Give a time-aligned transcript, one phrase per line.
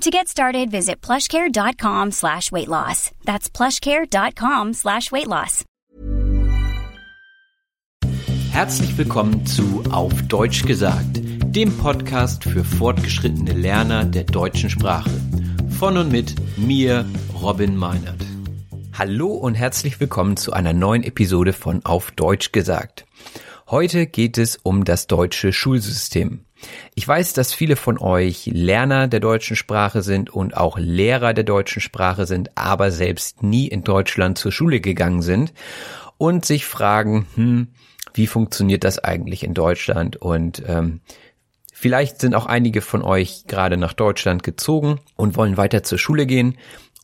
[0.00, 3.10] To get started, visit plushcare.com slash weight loss.
[3.26, 5.66] That's plushcare.com slash weight loss.
[8.50, 15.10] Herzlich willkommen zu Auf Deutsch gesagt, dem Podcast für fortgeschrittene Lerner der deutschen Sprache.
[15.78, 18.24] Von und mit mir, Robin Meinert.
[18.94, 23.04] Hallo und herzlich willkommen zu einer neuen Episode von Auf Deutsch gesagt.
[23.68, 26.46] Heute geht es um das deutsche Schulsystem.
[26.94, 31.44] Ich weiß, dass viele von euch Lerner der deutschen Sprache sind und auch Lehrer der
[31.44, 35.52] deutschen Sprache sind, aber selbst nie in Deutschland zur Schule gegangen sind
[36.18, 37.68] und sich fragen, hm,
[38.14, 40.16] wie funktioniert das eigentlich in Deutschland?
[40.16, 41.00] Und ähm,
[41.72, 46.26] vielleicht sind auch einige von euch gerade nach Deutschland gezogen und wollen weiter zur Schule
[46.26, 46.58] gehen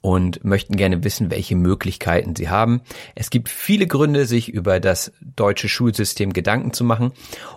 [0.06, 2.80] und möchten gerne wissen, welche Möglichkeiten sie haben.
[3.16, 7.10] Es gibt viele Gründe, sich über das deutsche Schulsystem Gedanken zu machen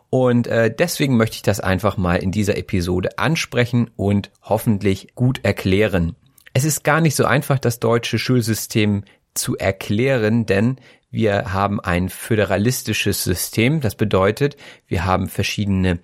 [0.09, 5.41] und äh, deswegen möchte ich das einfach mal in dieser Episode ansprechen und hoffentlich gut
[5.43, 6.15] erklären.
[6.55, 9.03] Es ist gar nicht so einfach, das deutsche Schulsystem
[9.35, 10.77] zu erklären, denn
[11.11, 13.79] wir haben ein föderalistisches System.
[13.79, 15.99] Das bedeutet, wir haben verschiedene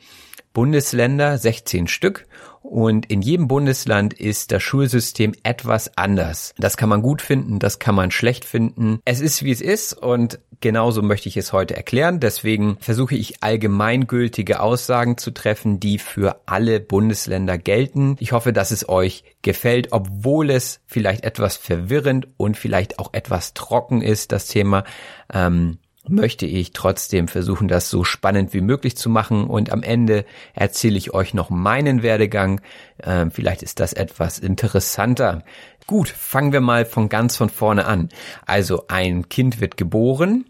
[0.54, 2.28] Bundesländer, 16 Stück,
[2.70, 6.54] und in jedem Bundesland ist das Schulsystem etwas anders.
[6.58, 9.00] Das kann man gut finden, das kann man schlecht finden.
[9.06, 12.20] Es ist, wie es ist und genauso möchte ich es heute erklären.
[12.20, 18.16] Deswegen versuche ich allgemeingültige Aussagen zu treffen, die für alle Bundesländer gelten.
[18.20, 23.54] Ich hoffe, dass es euch gefällt, obwohl es vielleicht etwas verwirrend und vielleicht auch etwas
[23.54, 24.84] trocken ist, das Thema.
[25.32, 25.78] Ähm,
[26.10, 30.98] möchte ich trotzdem versuchen, das so spannend wie möglich zu machen und am Ende erzähle
[30.98, 32.62] ich euch noch meinen Werdegang.
[33.04, 35.44] Ähm, vielleicht ist das etwas interessanter.
[35.88, 38.10] Gut, fangen wir mal von ganz von vorne an.
[38.46, 40.46] Also ein Kind wird geboren,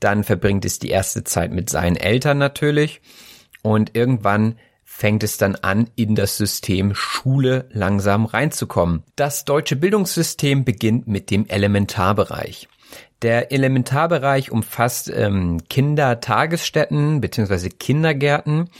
[0.00, 3.00] dann verbringt es die erste Zeit mit seinen Eltern natürlich
[3.62, 9.04] und irgendwann fängt es dann an, in das System Schule langsam reinzukommen.
[9.14, 12.68] Das deutsche Bildungssystem beginnt mit dem Elementarbereich.
[13.22, 18.70] Der Elementarbereich umfasst ähm, Kindertagesstätten beziehungsweise Kindergärten.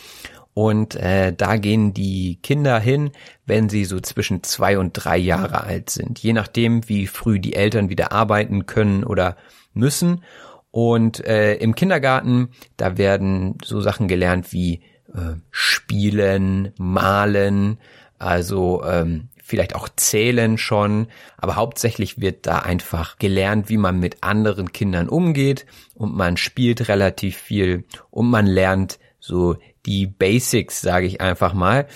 [0.55, 3.13] Und äh, da gehen die Kinder hin,
[3.47, 7.55] wenn sie so zwischen zwei und drei Jahre alt sind, je nachdem, wie früh die
[7.55, 9.37] Eltern wieder arbeiten können oder
[9.73, 10.25] müssen.
[10.73, 14.83] Und äh, im Kindergarten, da werden so Sachen gelernt wie
[15.15, 17.79] äh, Spielen, Malen,
[18.19, 24.23] also ähm, vielleicht auch zählen schon, aber hauptsächlich wird da einfach gelernt, wie man mit
[24.23, 25.65] anderen Kindern umgeht
[25.95, 29.57] und man spielt relativ viel und man lernt so
[29.87, 31.87] die Basics, sage ich einfach mal,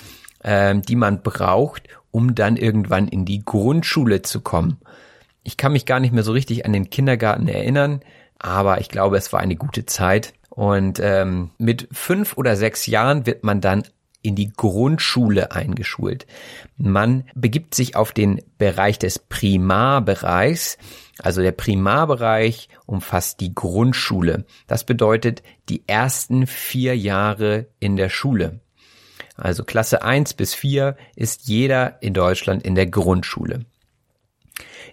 [0.43, 4.77] ähm, die man braucht, um dann irgendwann in die Grundschule zu kommen.
[5.43, 8.01] Ich kann mich gar nicht mehr so richtig an den Kindergarten erinnern,
[8.39, 10.33] aber ich glaube, es war eine gute Zeit.
[10.49, 13.83] Und ähm, mit fünf oder sechs Jahren wird man dann
[14.23, 16.25] in die Grundschule eingeschult.
[16.77, 20.77] Man begibt sich auf den Bereich des Primarbereichs.
[21.19, 24.45] Also der Primarbereich umfasst die Grundschule.
[24.65, 28.61] Das bedeutet die ersten vier Jahre in der Schule.
[29.35, 33.65] Also Klasse eins bis vier ist jeder in Deutschland in der Grundschule.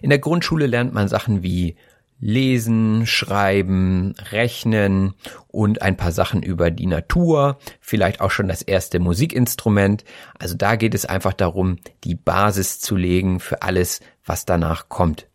[0.01, 1.75] In der Grundschule lernt man Sachen wie
[2.21, 5.15] Lesen, Schreiben, Rechnen
[5.47, 10.05] und ein paar Sachen über die Natur, vielleicht auch schon das erste Musikinstrument.
[10.37, 15.27] Also da geht es einfach darum, die Basis zu legen für alles, was danach kommt.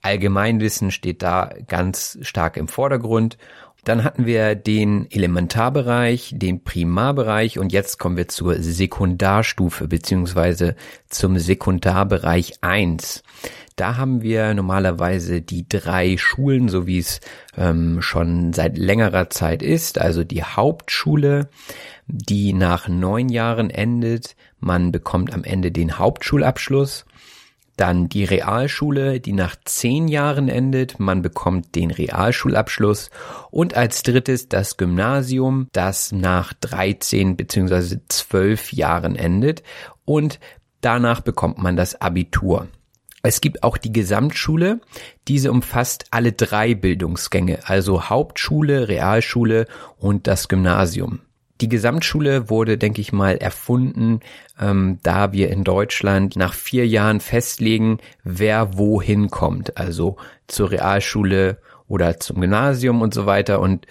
[0.00, 3.38] Allgemeinwissen steht da ganz stark im Vordergrund
[3.84, 10.74] Dann hatten wir den Elementarbereich, den Primarbereich und jetzt kommen wir zur Sekundarstufe beziehungsweise
[11.10, 13.22] zum Sekundarbereich 1.
[13.76, 17.20] Da haben wir normalerweise die drei Schulen, so wie es
[17.56, 19.98] ähm, schon seit längerer Zeit ist.
[19.98, 21.48] Also die Hauptschule,
[22.06, 24.36] die nach neun Jahren endet.
[24.60, 27.04] Man bekommt am Ende den Hauptschulabschluss.
[27.76, 31.00] Dann die Realschule, die nach zehn Jahren endet.
[31.00, 33.10] Man bekommt den Realschulabschluss.
[33.50, 37.98] Und als drittes das Gymnasium, das nach 13 bzw.
[38.08, 39.64] 12 Jahren endet.
[40.04, 40.38] Und
[40.80, 42.68] danach bekommt man das Abitur.
[43.26, 44.80] Es gibt auch die Gesamtschule.
[45.28, 49.66] Diese umfasst alle drei Bildungsgänge, also Hauptschule, Realschule
[49.96, 51.20] und das Gymnasium.
[51.62, 54.20] Die Gesamtschule wurde, denke ich mal, erfunden,
[54.60, 60.16] ähm, da wir in Deutschland nach vier Jahren festlegen, wer wohin kommt, also
[60.46, 61.56] zur Realschule
[61.88, 63.60] oder zum Gymnasium und so weiter.
[63.60, 63.86] Und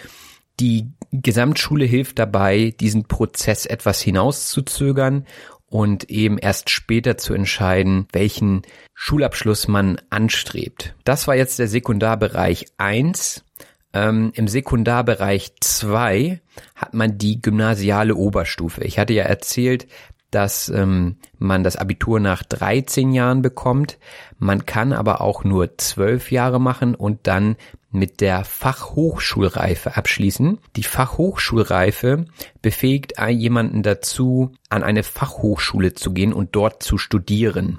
[0.59, 5.25] die Gesamtschule hilft dabei, diesen Prozess etwas hinauszuzögern
[5.73, 8.61] und eben erst später zu entscheiden, welchen
[8.93, 10.93] Schulabschluss man anstrebt.
[11.03, 13.43] Das war jetzt der Sekundarbereich 1.
[13.91, 16.41] Ähm, Im Sekundarbereich 2
[16.75, 18.83] hat man die gymnasiale Oberstufe.
[18.83, 19.87] Ich hatte ja erzählt,
[20.29, 23.97] dass ähm, man das Abitur nach 13 Jahren bekommt.
[24.37, 27.55] Man kann aber auch nur 12 Jahre machen und dann
[27.93, 30.57] mit der Fachhochschulreife abschließen.
[30.75, 32.25] Die Fachhochschulreife
[32.61, 37.77] befähigt jemanden dazu, an eine Fachhochschule zu gehen und dort zu studieren.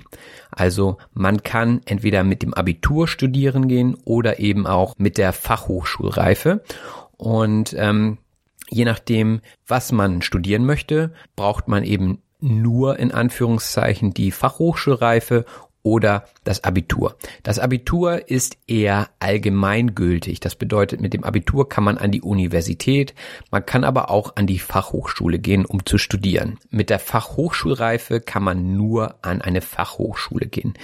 [0.50, 6.62] Also man kann entweder mit dem Abitur studieren gehen oder eben auch mit der Fachhochschulreife.
[7.16, 8.18] Und ähm,
[8.70, 15.44] je nachdem, was man studieren möchte, braucht man eben nur in Anführungszeichen die Fachhochschulreife
[15.84, 17.16] oder das Abitur.
[17.44, 20.40] Das Abitur ist eher allgemeingültig.
[20.40, 23.14] Das bedeutet, mit dem Abitur kann man an die Universität,
[23.50, 26.58] man kann aber auch an die Fachhochschule gehen, um zu studieren.
[26.70, 30.74] Mit der Fachhochschulreife kann man nur an eine Fachhochschule gehen.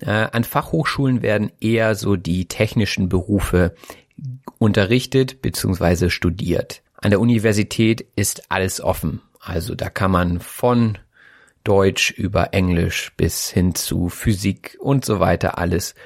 [0.00, 3.74] Äh, an Fachhochschulen werden eher so die technischen Berufe
[4.58, 6.08] unterrichtet bzw.
[6.08, 6.82] studiert.
[6.96, 9.20] An der Universität ist alles offen.
[9.38, 10.96] Also da kann man von
[11.66, 15.96] Deutsch über Englisch bis hin zu Physik und so weiter alles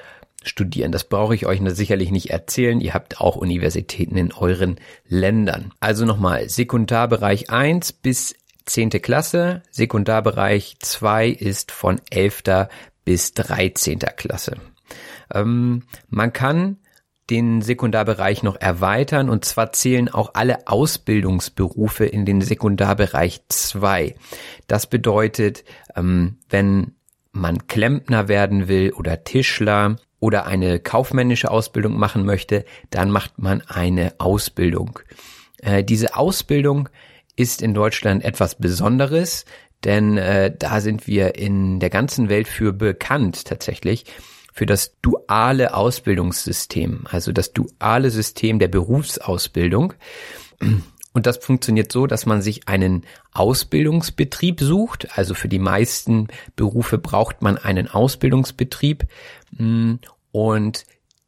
[0.41, 0.91] studieren.
[0.91, 2.81] Das brauche ich euch sicherlich nicht erzählen.
[2.81, 5.71] Ihr habt auch Universitäten in euren Ländern.
[5.79, 8.35] Also nochmal, Sekundarbereich 1 bis
[8.65, 8.89] 10.
[8.89, 12.67] Klasse, Sekundarbereich 2 ist von 11.
[13.05, 13.99] bis 13.
[13.99, 14.57] Klasse.
[15.31, 16.77] Ähm, man kann
[17.31, 24.15] den Sekundarbereich noch erweitern und zwar zählen auch alle Ausbildungsberufe in den Sekundarbereich 2.
[24.67, 25.63] Das bedeutet,
[25.95, 26.93] ähm, wenn
[27.31, 33.61] man Klempner werden will oder Tischler oder eine kaufmännische Ausbildung machen möchte, dann macht man
[33.61, 34.99] eine Ausbildung.
[35.61, 36.89] Äh, diese Ausbildung
[37.37, 39.45] ist in Deutschland etwas Besonderes,
[39.85, 44.05] denn äh, da sind wir in der ganzen Welt für bekannt tatsächlich
[44.51, 49.93] für das duale Ausbildungssystem, also das duale System der Berufsausbildung.
[51.13, 55.17] Und das funktioniert so, dass man sich einen Ausbildungsbetrieb sucht.
[55.17, 59.07] Also für die meisten Berufe braucht man einen Ausbildungsbetrieb.
[60.31, 60.85] Und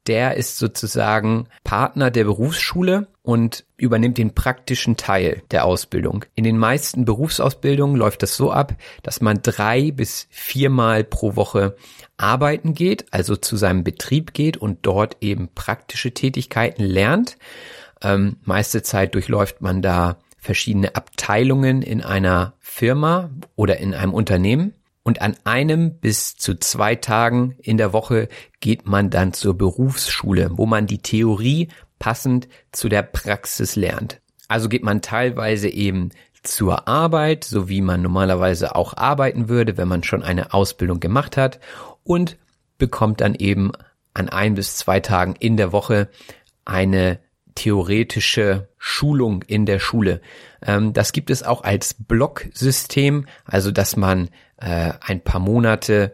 [0.08, 6.26] der ist sozusagen Partner der Berufsschule und übernimmt den praktischen Teil der Ausbildung.
[6.36, 11.76] In den meisten Berufsausbildungen läuft das so ab, dass man drei bis viermal pro Woche
[12.18, 17.38] arbeiten geht, also zu seinem Betrieb geht und dort eben praktische Tätigkeiten lernt.
[18.02, 24.74] Ähm, meiste Zeit durchläuft man da verschiedene Abteilungen in einer Firma oder in einem Unternehmen.
[25.06, 28.30] Und an einem bis zu zwei Tagen in der Woche
[28.62, 31.70] geht man dann zur Berufsschule, wo man die Theorie
[32.04, 34.20] passend zu der Praxis lernt.
[34.50, 36.10] Also geht man teilweise eben
[36.44, 41.38] zur Arbeit, so wie man normalerweise auch arbeiten würde, wenn man schon eine Ausbildung gemacht
[41.38, 41.62] hat
[42.04, 42.36] und
[42.78, 43.72] bekommt dann eben
[44.14, 46.10] an ein bis zwei Tagen in der Woche
[46.66, 47.20] eine
[47.56, 50.20] theoretische Schulung in der Schule.
[50.62, 56.14] Ähm, das gibt es auch als Blocksystem, also dass man äh, ein paar Monate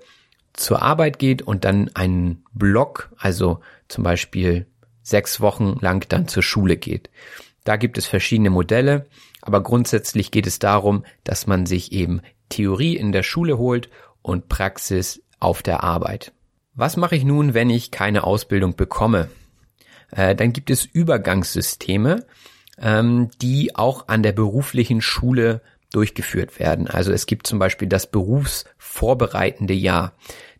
[0.53, 4.67] zur Arbeit geht und dann einen Block, also zum Beispiel
[5.01, 7.09] sechs Wochen lang dann zur Schule geht.
[7.63, 9.05] Da gibt es verschiedene Modelle,
[9.41, 13.89] aber grundsätzlich geht es darum, dass man sich eben Theorie in der Schule holt
[14.21, 16.33] und Praxis auf der Arbeit.
[16.73, 19.29] Was mache ich nun, wenn ich keine Ausbildung bekomme?
[20.11, 22.25] Äh, dann gibt es Übergangssysteme,
[22.77, 26.87] ähm, die auch an der beruflichen Schule durchgeführt werden.
[26.87, 30.13] Also es gibt zum Beispiel das berufsvorbereitende Jahr.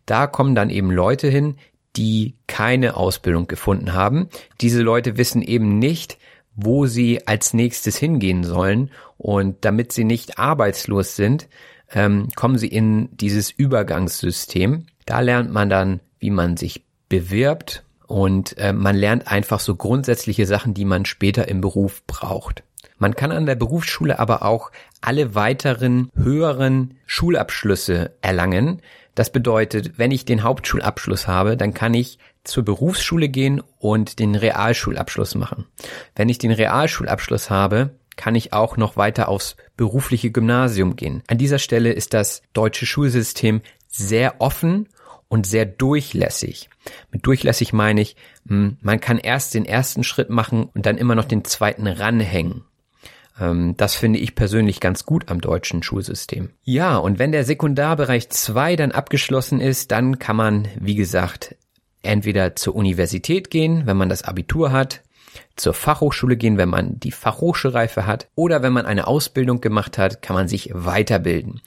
[0.06, 1.56] Da kommen dann eben Leute hin,
[1.96, 4.28] die keine Ausbildung gefunden haben.
[4.60, 6.18] Diese Leute wissen eben nicht,
[6.54, 8.90] wo sie als nächstes hingehen sollen.
[9.18, 11.48] Und damit sie nicht arbeitslos sind,
[11.92, 14.86] ähm, kommen sie in dieses Übergangssystem.
[15.06, 20.46] Da lernt man dann, wie man sich bewirbt und äh, man lernt einfach so grundsätzliche
[20.46, 22.64] Sachen, die man später im Beruf braucht.
[23.00, 28.82] Man kann an der Berufsschule aber auch alle weiteren höheren Schulabschlüsse erlangen.
[29.14, 34.34] Das bedeutet, wenn ich den Hauptschulabschluss habe, dann kann ich zur Berufsschule gehen und den
[34.34, 35.66] Realschulabschluss machen.
[36.14, 41.22] Wenn ich den Realschulabschluss habe, kann ich auch noch weiter aufs berufliche Gymnasium gehen.
[41.26, 44.88] An dieser Stelle ist das deutsche Schulsystem sehr offen
[45.28, 46.68] und sehr durchlässig.
[47.10, 48.16] Mit durchlässig meine ich,
[48.46, 52.64] hm, man kann erst den ersten Schritt machen und dann immer noch den zweiten ranhängen.
[53.40, 56.50] Ähm, das finde ich persönlich ganz gut am deutschen Schulsystem.
[56.62, 61.56] Ja, und wenn der Sekundarbereich 2 dann abgeschlossen ist, dann kann man, wie gesagt,
[62.02, 65.02] entweder zur Universität gehen, wenn man das Abitur hat,
[65.56, 70.22] zur Fachhochschule gehen, wenn man die Fachhochschulreife hat, oder wenn man eine Ausbildung gemacht hat,
[70.22, 71.60] kann man sich weiterbilden.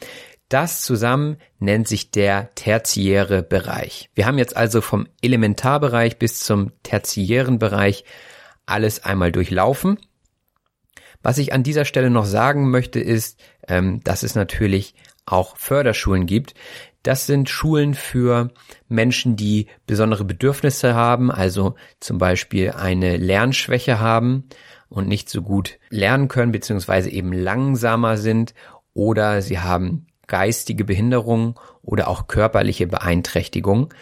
[0.50, 4.10] Das zusammen nennt sich der tertiäre Bereich.
[4.14, 8.04] Wir haben jetzt also vom Elementarbereich bis zum tertiären Bereich
[8.66, 9.98] alles einmal durchlaufen.
[11.24, 14.94] Was ich an dieser Stelle noch sagen möchte, ist, ähm, dass es natürlich
[15.26, 16.54] auch Förderschulen gibt.
[17.02, 18.52] Das sind Schulen für
[18.88, 24.46] Menschen, die besondere Bedürfnisse haben, also zum Beispiel eine Lernschwäche haben
[24.90, 28.54] und nicht so gut lernen können, beziehungsweise eben langsamer sind
[28.94, 33.94] oder sie haben geistige Behinderung oder auch körperliche Beeinträchtigung.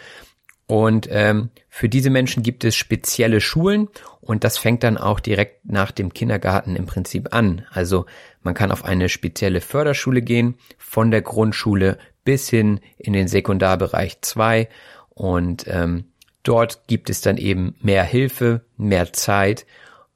[0.66, 3.88] Und ähm, für diese Menschen gibt es spezielle Schulen
[4.20, 7.66] und das fängt dann auch direkt nach dem Kindergarten im Prinzip an.
[7.70, 8.06] Also
[8.42, 14.20] man kann auf eine spezielle Förderschule gehen, von der Grundschule bis hin in den Sekundarbereich
[14.22, 14.68] 2
[15.10, 16.04] und ähm,
[16.42, 19.66] dort gibt es dann eben mehr Hilfe, mehr Zeit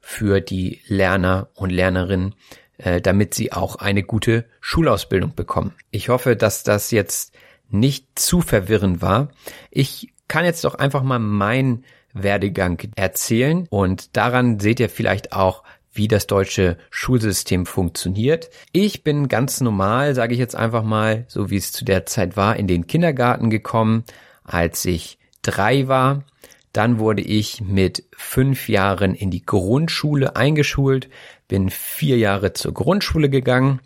[0.01, 2.35] für die Lerner und Lernerinnen,
[2.79, 5.75] äh, damit sie auch eine gute Schulausbildung bekommen.
[5.91, 7.35] Ich hoffe, dass das jetzt
[7.69, 9.31] nicht zu verwirrend war.
[9.71, 15.63] Ich kann jetzt doch einfach mal meinen Werdegang erzählen und daran seht ihr vielleicht auch,
[15.93, 18.51] wie das deutsche Schulsystem funktioniert.
[18.73, 22.37] Ich bin ganz normal, sage ich jetzt einfach mal, so wie es zu der Zeit
[22.37, 24.05] war, in den Kindergarten gekommen,
[24.45, 26.25] als ich drei war.
[26.73, 31.09] Dann wurde ich mit fünf Jahren in die Grundschule eingeschult,
[31.49, 33.81] bin vier Jahre zur Grundschule gegangen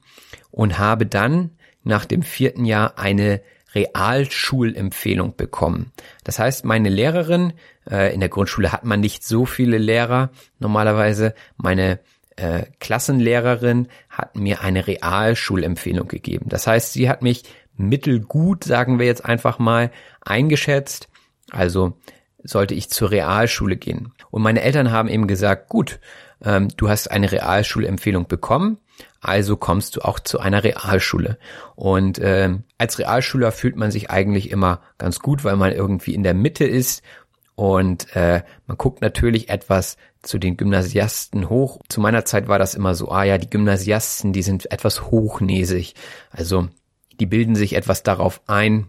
[0.50, 1.50] und habe dann
[1.84, 3.40] nach dem vierten Jahr eine
[3.74, 5.92] Realschulempfehlung bekommen.
[6.24, 7.52] Das heißt, meine Lehrerin,
[7.90, 12.00] äh, in der Grundschule hat man nicht so viele Lehrer normalerweise, meine
[12.36, 16.46] äh, Klassenlehrerin hat mir eine Realschulempfehlung gegeben.
[16.48, 17.44] Das heißt, sie hat mich
[17.76, 21.08] mittelgut, sagen wir jetzt einfach mal, eingeschätzt.
[21.50, 21.98] Also
[22.42, 24.12] sollte ich zur Realschule gehen.
[24.30, 26.00] Und meine Eltern haben eben gesagt, gut,
[26.42, 28.78] ähm, du hast eine Realschulempfehlung bekommen,
[29.20, 31.38] also kommst du auch zu einer Realschule.
[31.76, 36.22] Und äh, als Realschüler fühlt man sich eigentlich immer ganz gut, weil man irgendwie in
[36.22, 37.02] der Mitte ist
[37.60, 41.80] und äh, man guckt natürlich etwas zu den Gymnasiasten hoch.
[41.90, 45.94] Zu meiner Zeit war das immer so, ah ja, die Gymnasiasten, die sind etwas hochnäsig.
[46.30, 46.68] Also
[47.20, 48.86] die bilden sich etwas darauf ein,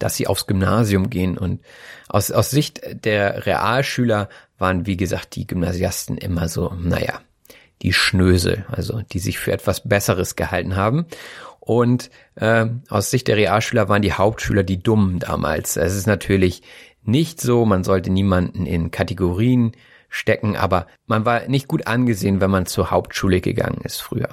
[0.00, 1.38] dass sie aufs Gymnasium gehen.
[1.38, 1.60] Und
[2.08, 4.28] aus, aus Sicht der Realschüler
[4.58, 7.20] waren, wie gesagt, die Gymnasiasten immer so, naja,
[7.82, 11.06] die Schnösel, also die sich für etwas Besseres gehalten haben.
[11.60, 15.76] Und äh, aus Sicht der Realschüler waren die Hauptschüler die Dummen damals.
[15.76, 16.62] Es ist natürlich
[17.02, 19.72] nicht so, man sollte niemanden in Kategorien
[20.08, 24.28] stecken, aber man war nicht gut angesehen, wenn man zur Hauptschule gegangen ist früher.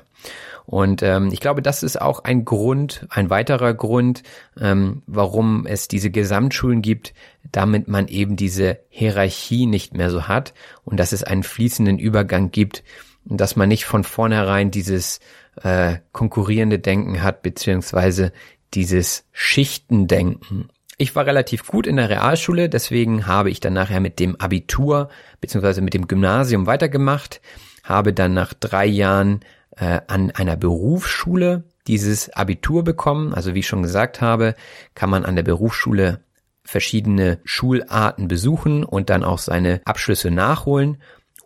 [0.66, 4.24] Und ähm, ich glaube, das ist auch ein Grund, ein weiterer Grund,
[4.60, 7.14] ähm, warum es diese Gesamtschulen gibt,
[7.52, 10.54] damit man eben diese Hierarchie nicht mehr so hat
[10.86, 12.84] und dass es einen fließenden Übergang gibt
[13.25, 15.20] dass man nicht von vornherein dieses
[15.62, 18.32] äh, konkurrierende Denken hat, beziehungsweise
[18.74, 20.70] dieses Schichtendenken.
[20.98, 25.10] Ich war relativ gut in der Realschule, deswegen habe ich dann nachher mit dem Abitur
[25.42, 27.42] beziehungsweise mit dem Gymnasium weitergemacht,
[27.84, 29.42] habe dann nach drei Jahren
[29.75, 33.34] äh, an einer Berufsschule dieses Abitur bekommen.
[33.34, 34.56] Also wie ich schon gesagt habe,
[34.96, 36.22] kann man an der Berufsschule
[36.63, 41.01] verschiedene Schularten besuchen und dann auch seine Abschlüsse nachholen,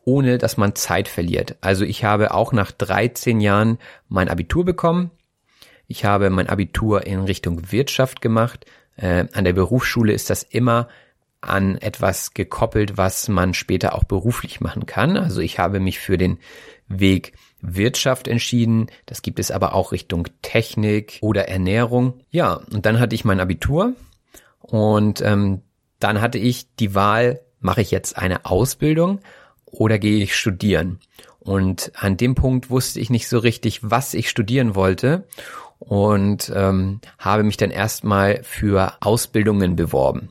[0.07, 1.57] ohne dass man Zeit verliert.
[1.59, 5.11] Also ich habe auch nach 13 Jahren mein Abitur bekommen.
[5.85, 8.65] Ich habe mein Abitur in Richtung Wirtschaft gemacht.
[8.95, 10.87] Äh, an der Berufsschule ist das immer
[11.41, 15.17] an etwas gekoppelt, was man später auch beruflich machen kann.
[15.17, 16.39] Also ich habe mich für den
[16.87, 18.87] Weg Wirtschaft entschieden.
[19.07, 22.21] Das gibt es aber auch Richtung Technik oder Ernährung.
[22.29, 23.91] Ja, und dann hatte ich mein Abitur
[24.61, 25.63] und ähm,
[25.99, 29.19] dann hatte ich die Wahl, mache ich jetzt eine Ausbildung
[29.71, 31.00] oder gehe ich studieren?
[31.39, 35.25] Und an dem Punkt wusste ich nicht so richtig, was ich studieren wollte
[35.79, 40.29] und ähm, habe mich dann erstmal für Ausbildungen beworben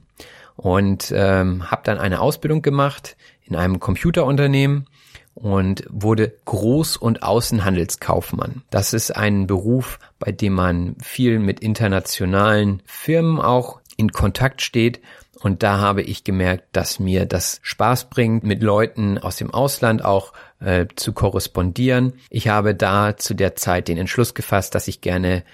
[0.56, 4.86] und ähm, habe dann eine Ausbildung gemacht in einem Computerunternehmen
[5.34, 8.62] und wurde Groß- und Außenhandelskaufmann.
[8.70, 15.00] Das ist ein Beruf, bei dem man viel mit internationalen Firmen auch in Kontakt steht.
[15.46, 20.04] Und da habe ich gemerkt, dass mir das Spaß bringt, mit Leuten aus dem Ausland
[20.04, 22.14] auch äh, zu korrespondieren.
[22.30, 25.44] Ich habe da zu der Zeit den Entschluss gefasst, dass ich gerne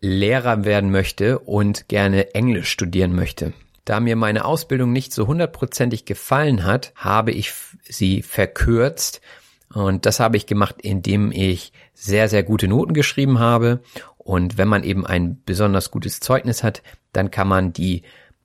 [0.00, 3.54] Lehrer werden möchte und gerne Englisch studieren möchte.
[3.84, 9.20] Da mir meine Ausbildung nicht so hundertprozentig gefallen hat, habe ich sie verkürzt
[9.68, 13.80] und das habe ich gemacht, indem ich sehr, sehr gute Noten geschrieben habe.
[14.16, 18.02] Und wenn man eben ein besonders gutes Zeugnis hat, dann kann man die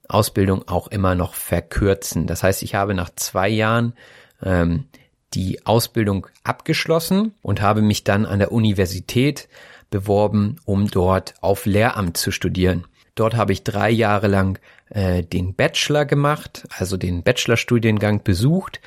[0.09, 2.27] Ausbildung auch immer noch verkürzen.
[2.27, 3.93] Das heißt, ich habe nach zwei Jahren
[4.43, 4.85] ähm,
[5.33, 9.47] die Ausbildung abgeschlossen und habe mich dann an der Universität
[9.89, 12.85] beworben, um dort auf Lehramt zu studieren.
[13.15, 18.79] Dort habe ich drei Jahre lang äh, den Bachelor gemacht, also den Bachelorstudiengang besucht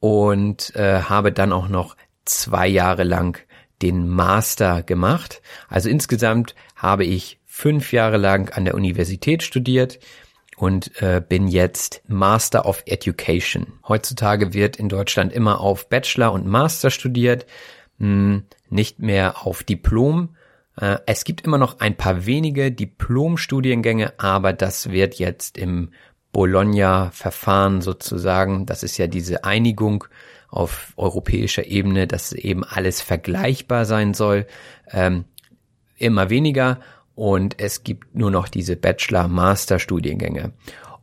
[0.00, 3.38] und äh, habe dann auch noch zwei Jahre lang
[3.82, 5.42] den Master gemacht.
[5.68, 9.98] Also insgesamt habe ich fünf Jahre lang an der Universität studiert
[10.58, 13.74] und äh, bin jetzt Master of Education.
[13.86, 17.46] Heutzutage wird in Deutschland immer auf Bachelor und Master studiert,
[17.98, 20.36] mh, hm, nicht mehr auf Diplom.
[20.76, 25.90] Äh, es gibt immer noch ein paar wenige Diplom-Studiengänge, aber das wird jetzt im
[26.32, 30.04] Bologna-Verfahren sozusagen, das ist ja diese Einigung
[30.48, 34.46] auf europäischer Ebene, dass eben alles vergleichbar sein soll,
[34.90, 35.24] ähm,
[35.96, 36.80] immer weniger
[37.18, 40.52] und es gibt nur noch diese Bachelor-Master-Studiengänge.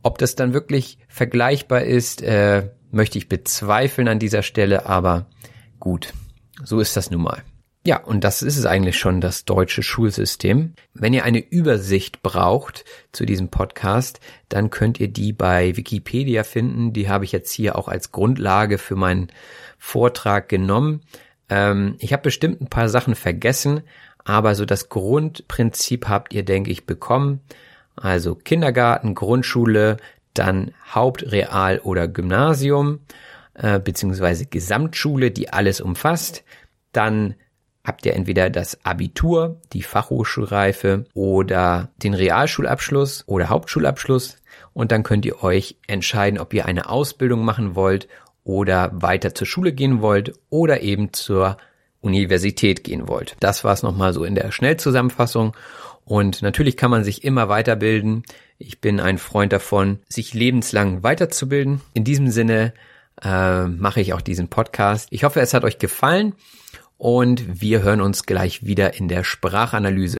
[0.02, 5.26] Ob das dann wirklich vergleichbar ist, äh, möchte ich bezweifeln an dieser Stelle, aber
[5.78, 6.14] gut,
[6.64, 7.42] so ist das nun mal.
[7.84, 10.72] Ja, und das ist es eigentlich schon, das deutsche Schulsystem.
[10.94, 16.94] Wenn ihr eine Übersicht braucht zu diesem Podcast, dann könnt ihr die bei Wikipedia finden.
[16.94, 19.28] Die habe ich jetzt hier auch als Grundlage für meinen
[19.76, 21.02] Vortrag genommen.
[21.50, 23.82] Ähm, ich habe bestimmt ein paar Sachen vergessen,
[24.26, 27.40] aber so das Grundprinzip habt ihr, denke ich, bekommen.
[27.94, 29.98] Also Kindergarten, Grundschule,
[30.34, 32.98] dann Haupt-, Real- oder Gymnasium,
[33.54, 36.42] äh, beziehungsweise Gesamtschule, die alles umfasst.
[36.90, 37.36] Dann
[37.84, 44.38] habt ihr entweder das Abitur, die Fachhochschulreife oder den Realschulabschluss oder Hauptschulabschluss
[44.72, 48.08] und dann könnt ihr euch entscheiden, ob ihr eine Ausbildung machen wollt
[48.42, 51.58] oder weiter zur Schule gehen wollt oder eben zur
[52.00, 53.36] Universität gehen wollt.
[53.40, 55.56] Das war es nochmal so in der Schnellzusammenfassung.
[56.04, 58.22] Und natürlich kann man sich immer weiterbilden.
[58.58, 61.80] Ich bin ein Freund davon, sich lebenslang weiterzubilden.
[61.94, 62.72] In diesem Sinne
[63.22, 65.08] äh, mache ich auch diesen Podcast.
[65.10, 66.34] Ich hoffe, es hat euch gefallen
[66.96, 70.16] und wir hören uns gleich wieder in der Sprachanalyse.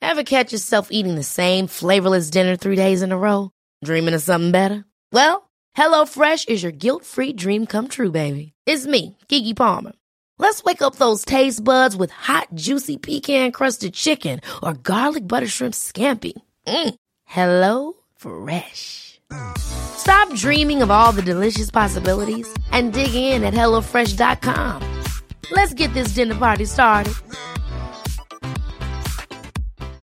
[0.00, 3.50] Ever catch yourself eating the same flavorless dinner three days in a row?
[3.82, 4.84] Dreaming of something better?
[5.12, 5.42] Well,
[5.76, 8.52] HelloFresh is your guilt-free dream come true, baby.
[8.66, 9.92] It's me, Kiki Palmer.
[10.38, 15.74] Let's wake up those taste buds with hot, juicy pecan-crusted chicken or garlic butter shrimp
[15.74, 16.32] scampi.
[16.66, 16.94] Mm.
[17.24, 19.20] Hello Fresh.
[19.58, 25.02] Stop dreaming of all the delicious possibilities and dig in at HelloFresh.com.
[25.50, 27.14] Let's get this dinner party started.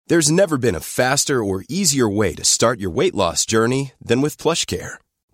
[0.09, 4.21] There's never been a faster or easier way to start your weight loss journey than
[4.21, 4.99] with PlushCare.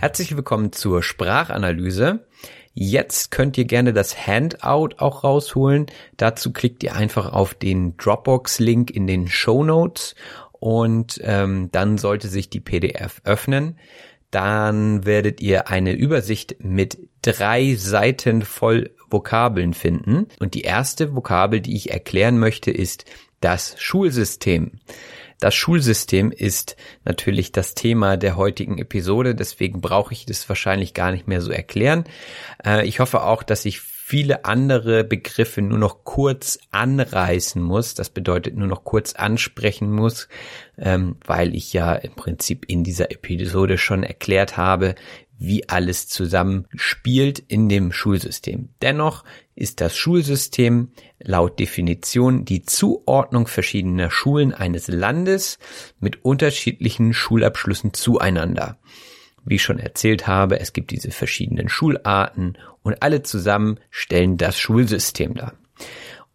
[0.00, 2.24] Herzlich willkommen zur Sprachanalyse.
[2.72, 5.88] Jetzt könnt ihr gerne das Handout auch rausholen.
[6.16, 10.14] Dazu klickt ihr einfach auf den Dropbox-Link in den Show Notes
[10.52, 13.76] und ähm, dann sollte sich die PDF öffnen.
[14.30, 20.28] Dann werdet ihr eine Übersicht mit drei Seiten voll Vokabeln finden.
[20.38, 23.04] Und die erste Vokabel, die ich erklären möchte, ist
[23.42, 24.80] das Schulsystem.
[25.40, 31.10] Das Schulsystem ist natürlich das Thema der heutigen Episode, deswegen brauche ich das wahrscheinlich gar
[31.10, 32.04] nicht mehr so erklären.
[32.64, 37.94] Äh, ich hoffe auch, dass ich viele andere Begriffe nur noch kurz anreißen muss.
[37.94, 40.28] Das bedeutet nur noch kurz ansprechen muss,
[40.76, 44.96] ähm, weil ich ja im Prinzip in dieser Episode schon erklärt habe,
[45.38, 48.70] wie alles zusammenspielt in dem Schulsystem.
[48.82, 49.24] Dennoch
[49.60, 55.58] ist das Schulsystem laut Definition die Zuordnung verschiedener Schulen eines Landes
[56.00, 58.78] mit unterschiedlichen Schulabschlüssen zueinander.
[59.44, 64.58] Wie ich schon erzählt habe, es gibt diese verschiedenen Schularten und alle zusammen stellen das
[64.58, 65.54] Schulsystem dar.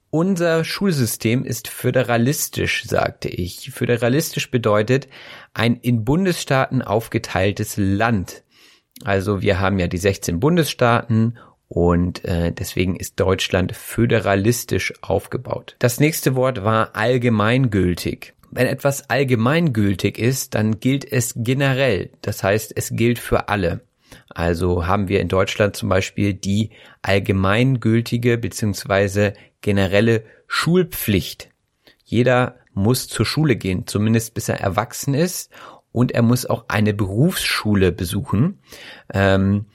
[0.09, 3.71] Unser Schulsystem ist föderalistisch, sagte ich.
[3.71, 5.09] Föderalistisch bedeutet
[5.53, 8.43] ein in Bundesstaaten aufgeteiltes Land.
[9.03, 15.75] Also wir haben ja die 16 Bundesstaaten und äh, deswegen ist Deutschland föderalistisch aufgebaut.
[15.79, 18.33] Das nächste Wort war allgemeingültig.
[18.51, 22.11] Wenn etwas allgemeingültig ist, dann gilt es generell.
[22.21, 23.81] Das heißt, es gilt für alle.
[24.29, 26.69] Also haben wir in Deutschland zum Beispiel die
[27.01, 31.49] allgemeingültige beziehungsweise generelle Schulpflicht.
[32.03, 35.51] Jeder muss zur Schule gehen, zumindest bis er erwachsen ist
[35.91, 38.59] und er muss auch eine Berufsschule besuchen,
[39.13, 39.65] ähm,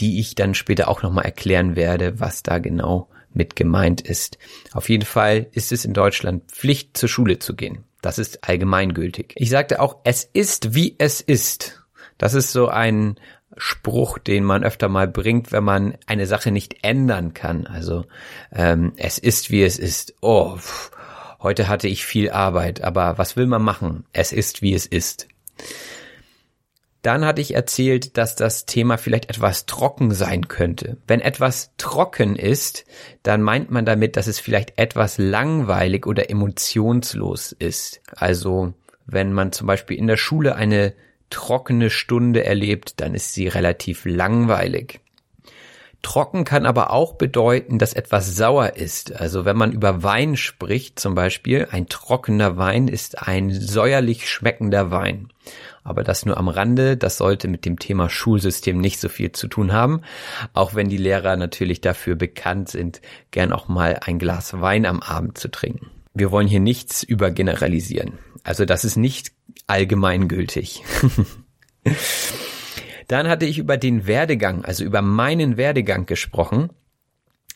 [0.00, 4.38] die ich dann später auch nochmal erklären werde, was da genau mit gemeint ist.
[4.72, 7.84] Auf jeden Fall ist es in Deutschland Pflicht, zur Schule zu gehen.
[8.00, 9.32] Das ist allgemeingültig.
[9.36, 11.82] Ich sagte auch, es ist wie es ist.
[12.18, 13.16] Das ist so ein
[13.56, 17.66] Spruch, den man öfter mal bringt, wenn man eine Sache nicht ändern kann.
[17.66, 18.04] Also
[18.52, 20.14] ähm, es ist wie es ist.
[20.20, 20.90] Oh, pff,
[21.40, 24.04] heute hatte ich viel Arbeit, aber was will man machen?
[24.12, 25.28] Es ist wie es ist.
[27.04, 30.96] Dann hatte ich erzählt, dass das Thema vielleicht etwas trocken sein könnte.
[31.06, 32.86] Wenn etwas trocken ist,
[33.22, 38.00] dann meint man damit, dass es vielleicht etwas langweilig oder emotionslos ist.
[38.16, 38.72] Also
[39.04, 40.94] wenn man zum Beispiel in der Schule eine
[41.28, 45.00] trockene Stunde erlebt, dann ist sie relativ langweilig.
[46.00, 49.14] Trocken kann aber auch bedeuten, dass etwas sauer ist.
[49.14, 54.90] Also wenn man über Wein spricht, zum Beispiel, ein trockener Wein ist ein säuerlich schmeckender
[54.90, 55.28] Wein.
[55.84, 59.48] Aber das nur am Rande, das sollte mit dem Thema Schulsystem nicht so viel zu
[59.48, 60.00] tun haben,
[60.54, 65.00] auch wenn die Lehrer natürlich dafür bekannt sind, gern auch mal ein Glas Wein am
[65.00, 65.90] Abend zu trinken.
[66.14, 68.18] Wir wollen hier nichts übergeneralisieren.
[68.44, 69.32] Also das ist nicht
[69.66, 70.82] allgemeingültig.
[73.08, 76.70] Dann hatte ich über den Werdegang, also über meinen Werdegang gesprochen.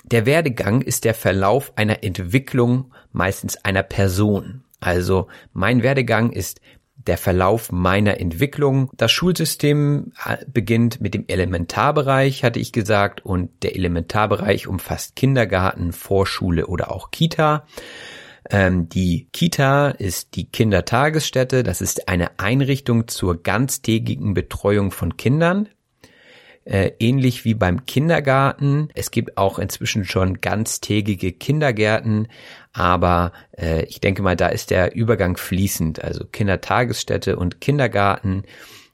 [0.05, 4.65] Der Werdegang ist der Verlauf einer Entwicklung, meistens einer Person.
[4.81, 6.61] Also mein Werdegang ist
[7.09, 8.91] der Verlauf meiner Entwicklung.
[8.97, 15.93] Das Schulsystem äh, beginnt mit dem Elementarbereich, hatte ich gesagt, und der Elementarbereich umfasst Kindergarten,
[15.93, 17.67] Vorschule oder auch Kita.
[18.51, 21.63] Ähm, die Kita ist die Kindertagesstätte.
[21.63, 25.69] Das ist eine Einrichtung zur ganztägigen Betreuung von Kindern.
[26.69, 28.91] Äh, ähnlich wie beim Kindergarten.
[28.95, 32.29] Es gibt auch inzwischen schon ganztägige Kindergärten,
[32.75, 36.05] aber äh, ich denke mal, da ist der Übergang fließend.
[36.05, 38.43] Also Kindertagesstätte und Kindergarten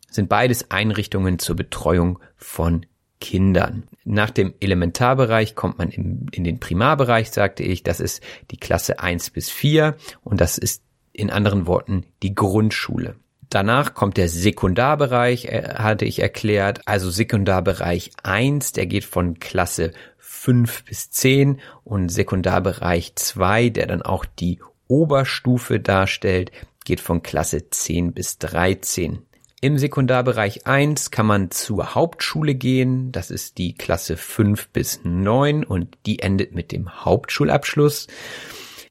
[0.08, 2.86] sind beides Einrichtungen zur Betreuung von
[3.20, 3.88] Kindern.
[4.04, 7.82] Nach dem Elementarbereich kommt man in, in den Primarbereich, sagte ich.
[7.82, 13.16] Das ist die Klasse 1 bis 4 und das ist in anderen Worten die Grundschule.
[13.50, 16.80] Danach kommt der Sekundarbereich, äh, hatte ich erklärt.
[16.86, 24.02] Also Sekundarbereich 1, der geht von Klasse 5 bis 10 und Sekundarbereich 2, der dann
[24.02, 26.52] auch die Oberstufe darstellt,
[26.84, 29.22] geht von Klasse 10 bis 13.
[29.60, 33.12] Im Sekundarbereich 1 kann man zur Hauptschule gehen.
[33.12, 38.06] Das ist die Klasse 5 bis 9 und die endet mit dem Hauptschulabschluss.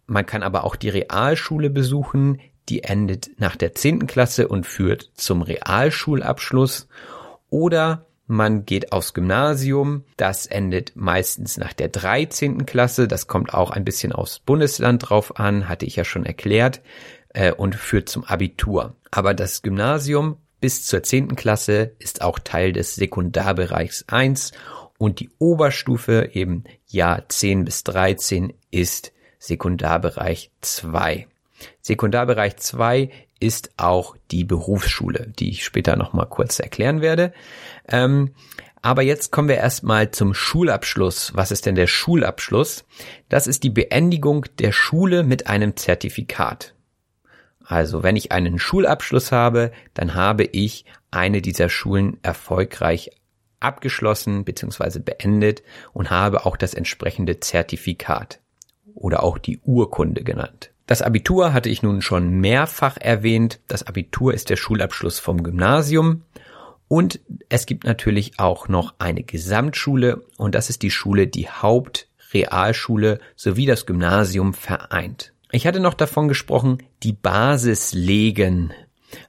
[0.08, 2.42] Man kann aber auch die Realschule besuchen.
[2.70, 4.08] Die endet nach der 10.
[4.08, 6.88] Klasse und führt zum Realschulabschluss.
[7.50, 10.06] Oder man geht aufs Gymnasium.
[10.18, 12.66] Das endet meistens nach der 13.
[12.66, 13.08] Klasse.
[13.08, 16.82] Das kommt auch ein bisschen aufs Bundesland drauf an, hatte ich ja schon erklärt,
[17.30, 18.96] äh, und führt zum Abitur.
[19.12, 24.54] Aber das Gymnasium bis zur zehnten Klasse ist auch Teil des Sekundarbereichs 1
[24.98, 31.28] und die Oberstufe eben Jahr 10 bis 13 ist Sekundarbereich 2.
[31.82, 37.34] Sekundarbereich 2 ist auch die Berufsschule, die ich später nochmal kurz erklären werde.
[37.88, 38.34] Ähm,
[38.82, 41.32] aber jetzt kommen wir erstmal zum Schulabschluss.
[41.36, 42.84] Was ist denn der Schulabschluss?
[43.30, 46.76] Das ist die Beendigung der Schule mit einem Zertifikat.
[47.64, 53.12] Also wenn ich einen Schulabschluss habe, dann habe ich eine dieser Schulen erfolgreich
[53.62, 55.00] abgeschlossen bzw.
[55.00, 58.42] beendet und habe auch das entsprechende Zertifikat
[58.94, 60.73] oder auch die Urkunde genannt.
[60.86, 63.60] Das Abitur hatte ich nun schon mehrfach erwähnt.
[63.68, 66.24] Das Abitur ist der Schulabschluss vom Gymnasium
[66.88, 73.20] Und es gibt natürlich auch noch eine Gesamtschule und das ist die Schule, die Hauptrealschule
[73.36, 75.34] sowie das Gymnasium vereint.
[75.52, 78.74] Ich hatte noch davon gesprochen, die Basis legen.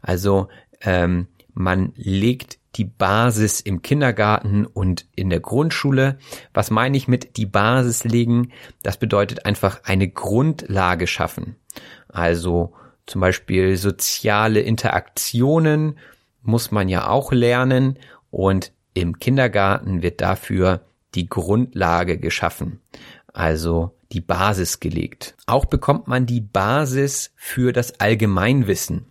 [0.02, 0.48] Also
[0.80, 6.18] ähm, man legt die Basis im Kindergarten und in der Grundschule.
[6.52, 8.52] Was meine ich mit die Basis legen?
[8.82, 11.56] Das bedeutet einfach eine Grundlage schaffen.
[12.08, 12.72] Also
[13.06, 15.98] zum Beispiel soziale Interaktionen
[16.42, 17.98] muss man ja auch lernen
[18.30, 20.80] und im Kindergarten wird dafür
[21.14, 22.80] die Grundlage geschaffen.
[23.32, 25.34] Also die Basis gelegt.
[25.46, 29.06] Auch bekommt man die Basis für das Allgemeinwissen.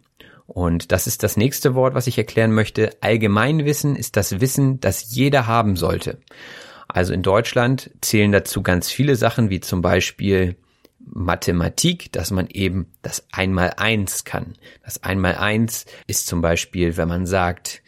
[0.45, 2.91] Und das ist das nächste Wort, was ich erklären möchte.
[3.01, 6.19] Allgemeinwissen ist das Wissen, das jeder haben sollte.
[6.87, 10.57] Also in Deutschland zählen dazu ganz viele Sachen, wie zum Beispiel
[10.99, 14.53] Mathematik, dass man eben das Einmaleins kann.
[14.83, 17.81] Das Einmaleins ist zum Beispiel, wenn man sagt,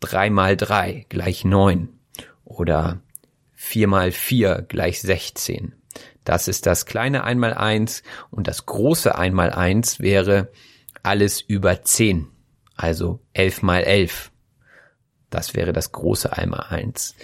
[0.00, 1.88] drei mal drei gleich neun
[2.44, 3.00] oder
[3.54, 5.74] vier mal vier gleich sechzehn.
[6.24, 10.50] Das ist das kleine Einmaleins und das große Einmaleins wäre
[11.06, 12.28] alles über zehn,
[12.76, 14.32] also elf mal elf.
[15.30, 17.14] Das wäre das große Einmaleins.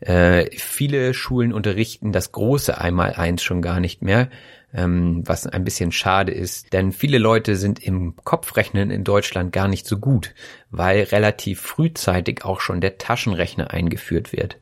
[0.00, 4.30] Äh, viele Schulen unterrichten das große Einmaleins schon gar nicht mehr,
[4.72, 9.68] ähm, was ein bisschen schade ist, denn viele Leute sind im Kopfrechnen in Deutschland gar
[9.68, 10.34] nicht so gut,
[10.70, 14.58] weil relativ frühzeitig auch schon der Taschenrechner eingeführt wird.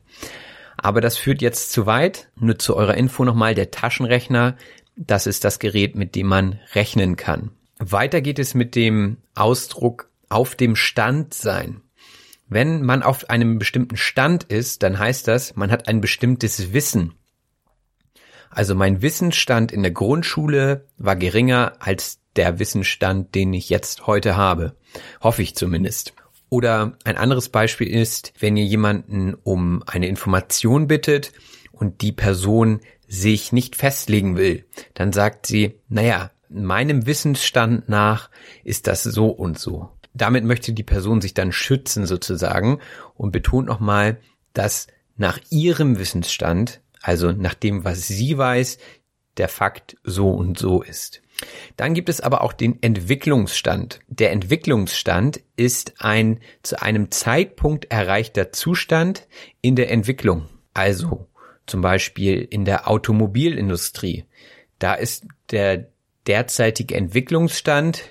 [0.77, 2.29] Aber das führt jetzt zu weit.
[2.35, 4.57] Nur zu eurer Info nochmal, der Taschenrechner,
[4.95, 7.51] das ist das Gerät, mit dem man rechnen kann.
[7.83, 11.81] Weiter geht es mit dem Ausdruck auf dem Stand sein.
[12.47, 17.15] Wenn man auf einem bestimmten Stand ist, dann heißt das, man hat ein bestimmtes Wissen.
[18.51, 24.35] Also mein Wissensstand in der Grundschule war geringer als der Wissensstand, den ich jetzt heute
[24.35, 24.75] habe.
[25.21, 26.13] Hoffe ich zumindest.
[26.49, 31.31] Oder ein anderes Beispiel ist, wenn ihr jemanden um eine Information bittet
[31.71, 38.29] und die Person sich nicht festlegen will, dann sagt sie, naja, meinem Wissensstand nach
[38.63, 39.89] ist das so und so.
[40.13, 42.79] Damit möchte die Person sich dann schützen sozusagen
[43.15, 44.17] und betont nochmal,
[44.53, 48.77] dass nach ihrem Wissensstand also nach dem, was sie weiß,
[49.37, 51.21] der Fakt so und so ist.
[51.75, 54.01] Dann gibt es aber auch den Entwicklungsstand.
[54.07, 59.27] Der Entwicklungsstand ist ein zu einem Zeitpunkt erreichter Zustand
[59.61, 60.47] in der Entwicklung.
[60.73, 61.27] Also
[61.65, 64.25] zum Beispiel in der Automobilindustrie.
[64.77, 65.90] Da ist der
[66.27, 68.03] derzeitige Entwicklungsstand,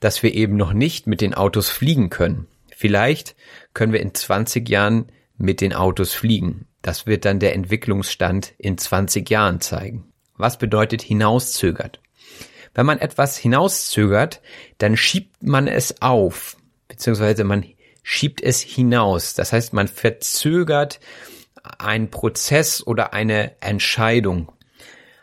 [0.00, 2.46] dass wir eben noch nicht mit den Autos fliegen können.
[2.74, 3.34] Vielleicht
[3.74, 6.66] können wir in 20 Jahren mit den Autos fliegen.
[6.82, 10.12] Das wird dann der Entwicklungsstand in 20 Jahren zeigen.
[10.36, 12.00] Was bedeutet hinauszögert?
[12.74, 14.40] Wenn man etwas hinauszögert,
[14.78, 16.56] dann schiebt man es auf,
[16.86, 17.64] beziehungsweise man
[18.04, 19.34] schiebt es hinaus.
[19.34, 21.00] Das heißt, man verzögert
[21.62, 24.52] einen Prozess oder eine Entscheidung.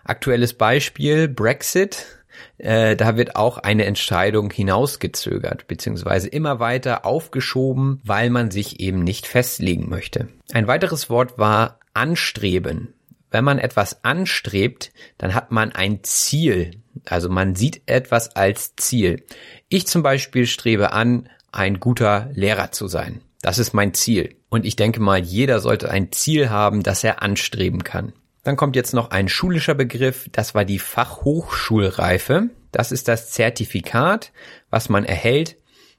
[0.03, 2.14] Aktuelles Beispiel Brexit.
[2.57, 9.03] Äh, da wird auch eine Entscheidung hinausgezögert, beziehungsweise immer weiter aufgeschoben, weil man sich eben
[9.03, 10.27] nicht festlegen möchte.
[10.53, 12.93] Ein weiteres Wort war anstreben.
[13.31, 16.71] Wenn man etwas anstrebt, dann hat man ein Ziel.
[17.05, 19.23] Also man sieht etwas als Ziel.
[19.67, 23.21] Ich zum Beispiel strebe an, ein guter Lehrer zu sein.
[23.41, 24.35] Das ist mein Ziel.
[24.49, 28.13] Und ich denke mal, jeder sollte ein Ziel haben, das er anstreben kann.
[28.45, 32.51] Dann kommt jetzt noch ein schulischer Begriff, das war die Fachhochschulreife.
[32.71, 34.31] Das ist das Zertifikat,
[34.69, 35.57] was man erhält,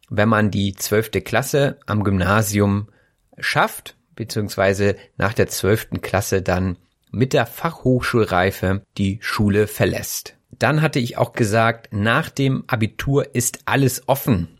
[0.08, 2.88] wenn man die zwölfte Klasse am Gymnasium
[3.36, 6.76] schafft, beziehungsweise nach der zwölften Klasse dann
[7.10, 10.36] mit der Fachhochschulreife die Schule verlässt.
[10.52, 14.56] Dann hatte ich auch gesagt, nach dem Abitur ist alles offen.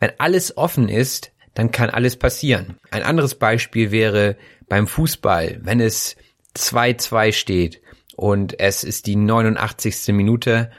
[0.00, 2.78] Wenn alles offen ist, dann kann alles passieren.
[2.90, 4.36] Ein anderes Beispiel wäre
[4.68, 6.16] beim Fußball, wenn es
[6.56, 7.80] 2-2 steht
[8.16, 10.08] und es ist die 89.
[10.14, 10.70] Minute,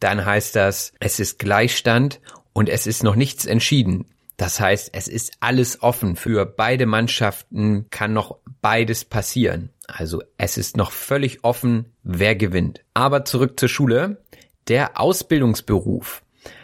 [0.00, 2.20] dann heißt das, es ist Gleichstand
[2.52, 4.06] und es ist noch nichts entschieden.
[4.36, 6.16] Das heißt, es ist alles offen.
[6.16, 9.70] Für beide Mannschaften kann noch beides passieren.
[9.86, 12.80] Also es ist noch völlig offen, wer gewinnt.
[12.94, 14.22] Aber zurück zur Schule.
[14.66, 16.22] Der Ausbildungsberuf.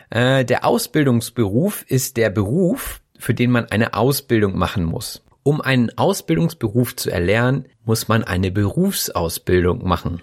[0.08, 5.22] Äh, der Ausbildungsberuf ist der Beruf, für den man eine Ausbildung machen muss.
[5.42, 10.22] Um einen Ausbildungsberuf zu erlernen, muss man eine Berufsausbildung machen.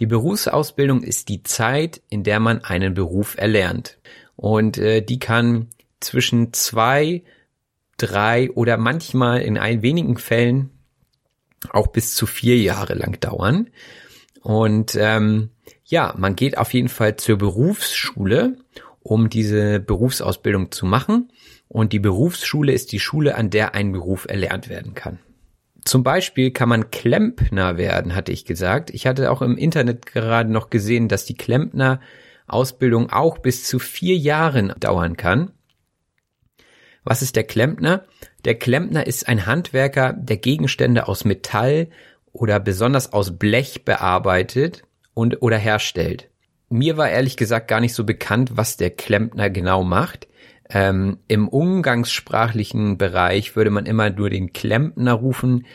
[0.00, 3.98] Die Berufsausbildung ist die Zeit, in der man einen Beruf erlernt.
[4.36, 5.68] Und äh, die kann
[6.00, 7.22] zwischen zwei,
[7.96, 10.70] drei oder manchmal in ein wenigen Fällen
[11.70, 13.70] auch bis zu vier Jahre lang dauern.
[14.40, 15.50] Und ähm,
[15.84, 18.56] ja, man geht auf jeden Fall zur Berufsschule,
[19.00, 21.30] um diese Berufsausbildung zu machen.
[21.72, 25.18] Und die Berufsschule ist die Schule, an der ein Beruf erlernt werden kann.
[25.86, 28.90] Zum Beispiel kann man Klempner werden, hatte ich gesagt.
[28.90, 32.00] Ich hatte auch im Internet gerade noch gesehen, dass die Klempner
[32.46, 35.52] Ausbildung auch bis zu vier Jahren dauern kann.
[37.04, 38.04] Was ist der Klempner?
[38.44, 41.88] Der Klempner ist ein Handwerker, der Gegenstände aus Metall
[42.32, 44.82] oder besonders aus Blech bearbeitet
[45.14, 46.28] und oder herstellt.
[46.68, 50.28] Mir war ehrlich gesagt gar nicht so bekannt, was der Klempner genau macht.
[50.72, 55.66] Ähm, Im umgangssprachlichen Bereich würde man immer nur den Klempner rufen,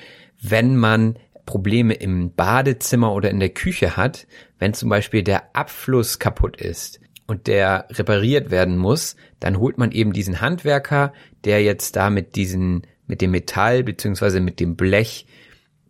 [0.41, 4.27] wenn man Probleme im Badezimmer oder in der Küche hat,
[4.59, 9.91] wenn zum Beispiel der Abfluss kaputt ist und der repariert werden muss, dann holt man
[9.91, 11.13] eben diesen Handwerker,
[11.45, 15.27] der jetzt da mit diesen, mit dem Metall beziehungsweise mit dem Blech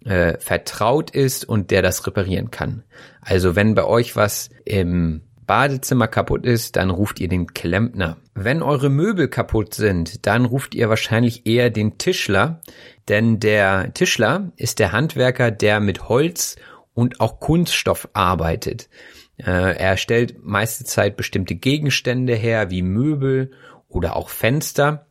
[0.06, 2.84] äh, vertraut ist und der das reparieren kann.
[3.22, 8.18] Also wenn bei euch was im Badezimmer kaputt ist, dann ruft ihr den Klempner.
[8.36, 12.62] Wenn eure Möbel kaputt sind, dann ruft ihr wahrscheinlich eher den Tischler,
[13.08, 16.58] denn der Tischler ist der Handwerker, der mit Holz
[16.94, 18.90] und auch Kunststoff arbeitet.
[19.38, 23.52] Äh, er stellt meiste Zeit bestimmte Gegenstände her, wie Möbel
[23.88, 25.08] oder auch Fenster.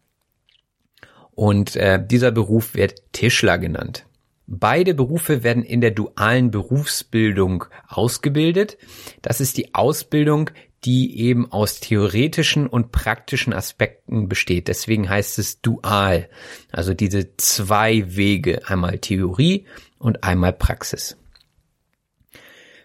[1.32, 4.05] Und äh, dieser Beruf wird Tischler genannt.
[4.46, 8.78] Beide Berufe werden in der dualen Berufsbildung ausgebildet.
[9.20, 10.50] Das ist die Ausbildung,
[10.84, 14.68] die eben aus theoretischen und praktischen Aspekten besteht.
[14.68, 16.28] Deswegen heißt es dual.
[16.70, 19.66] Also diese zwei Wege, einmal Theorie
[19.98, 21.16] und einmal Praxis.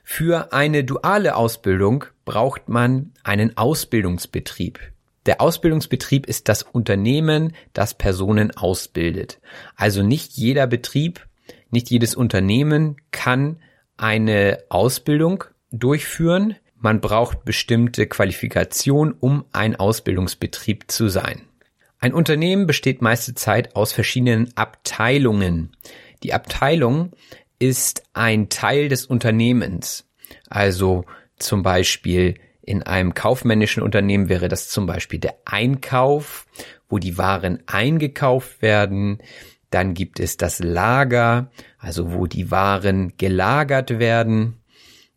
[0.03, 4.79] Für eine duale Ausbildung braucht man einen Ausbildungsbetrieb.
[5.27, 9.39] Der Ausbildungsbetrieb ist das Unternehmen, das Personen ausbildet.
[9.75, 11.27] Also nicht jeder Betrieb,
[11.71, 13.59] nicht jedes Unternehmen kann
[13.97, 16.55] eine Ausbildung durchführen.
[16.75, 21.43] Man braucht bestimmte Qualifikation, um ein Ausbildungsbetrieb zu sein.
[21.99, 25.71] Ein Unternehmen besteht meiste Zeit aus verschiedenen Abteilungen.
[26.23, 27.11] Die Abteilung
[27.59, 30.09] ist ein Teil des Unternehmens.
[30.49, 31.05] Also
[31.37, 36.47] zum Beispiel in einem kaufmännischen Unternehmen wäre das zum Beispiel der Einkauf,
[36.89, 39.19] wo die Waren eingekauft werden.
[39.71, 44.61] Dann gibt es das Lager, also wo die Waren gelagert werden.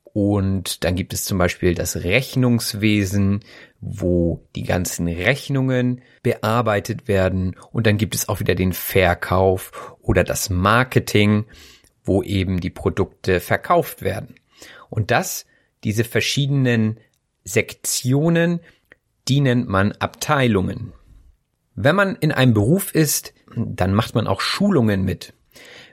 [0.05, 3.41] Und dann gibt es zum Beispiel das Rechnungswesen,
[3.81, 7.57] wo die ganzen Rechnungen bearbeitet werden.
[7.73, 11.47] Und dann gibt es auch wieder den Verkauf oder das Marketing,
[12.05, 14.37] wo eben die Produkte verkauft werden.
[14.89, 15.47] Und das,
[15.83, 17.01] diese verschiedenen
[17.43, 18.61] Sektionen,
[19.27, 20.93] die nennt man Abteilungen.
[21.75, 25.33] Wenn man in einem Beruf ist, dann macht man auch Schulungen mit.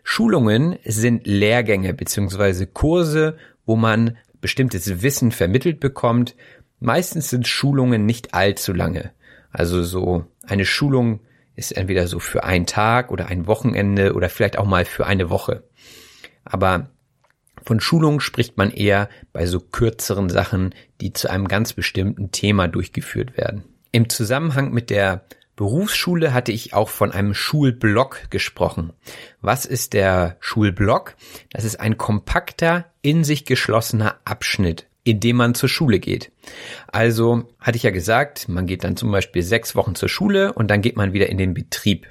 [0.04, 6.36] Schulungen sind Lehrgänge beziehungsweise Kurse, wo man bestimmtes Wissen vermittelt bekommt.
[6.80, 9.12] Meistens sind Schulungen nicht allzu lange.
[9.52, 11.19] Also so eine Schulung
[11.56, 15.30] ist entweder so für einen Tag oder ein Wochenende oder vielleicht auch mal für eine
[15.30, 15.63] Woche.
[16.43, 16.89] Aber
[17.63, 22.67] von Schulung spricht man eher bei so kürzeren Sachen, die zu einem ganz bestimmten Thema
[22.67, 23.63] durchgeführt werden.
[23.91, 25.26] Im Zusammenhang mit der
[25.62, 28.93] Berufsschule hatte ich auch von einem Schulblock gesprochen.
[29.41, 31.15] Was ist der Schulblock?
[31.52, 36.32] Das ist ein kompakter, in sich geschlossener Abschnitt, in dem man zur Schule geht.
[36.88, 40.71] Also hatte ich ja gesagt, man geht dann zum Beispiel sechs Wochen zur Schule und
[40.71, 42.08] dann geht man wieder in den Betrieb.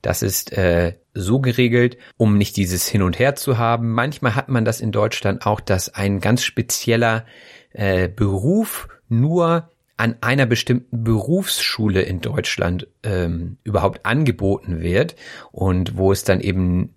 [0.00, 3.92] Das ist äh, so geregelt, um nicht dieses Hin und Her zu haben.
[3.92, 7.26] Manchmal hat man das in Deutschland auch, dass ein ganz spezieller
[7.70, 9.71] äh, Beruf nur
[10.02, 15.14] an einer bestimmten Berufsschule in Deutschland ähm, überhaupt angeboten wird
[15.52, 16.96] und wo es dann eben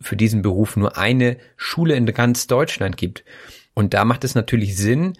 [0.00, 3.24] für diesen Beruf nur eine Schule in ganz Deutschland gibt.
[3.74, 5.14] Und da macht es natürlich Sinn,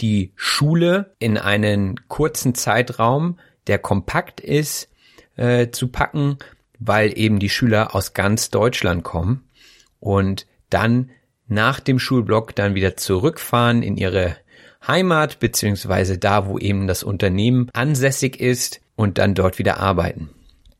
[0.00, 4.88] die Schule in einen kurzen Zeitraum, der kompakt ist,
[5.34, 6.38] äh, zu packen,
[6.78, 9.48] weil eben die Schüler aus ganz Deutschland kommen
[9.98, 11.10] und dann
[11.48, 14.36] nach dem Schulblock dann wieder zurückfahren in ihre
[14.86, 20.30] Heimat beziehungsweise da, wo eben das Unternehmen ansässig ist und dann dort wieder arbeiten.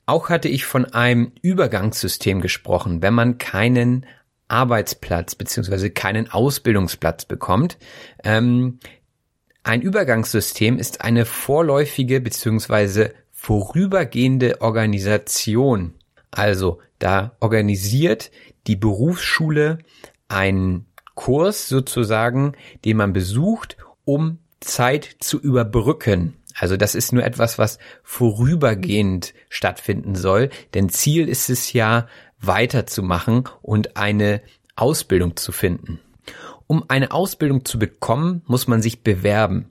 [0.07, 4.07] Auch hatte ich von einem Übergangssystem gesprochen, wenn man keinen
[4.49, 7.79] Arbeitsplatz beziehungsweise keinen Ausbildungsplatz bekommt.
[8.23, 8.79] Ähm,
[9.65, 15.95] ein Übergangssystem ist eine vorläufige beziehungsweise vorübergehende Organisation.
[16.31, 18.31] Also da organisiert
[18.69, 19.79] die Berufsschule
[20.29, 22.53] einen Kurs sozusagen,
[22.85, 23.77] den man besucht,
[24.07, 26.39] um Zeit zu überbrücken.
[26.59, 32.09] Also das ist nur etwas, was vorübergehend stattfinden soll, denn Ziel ist es ja,
[32.41, 34.41] weiterzumachen und eine
[34.75, 36.01] Ausbildung zu finden.
[36.67, 39.71] Um eine Ausbildung zu bekommen, muss man sich bewerben.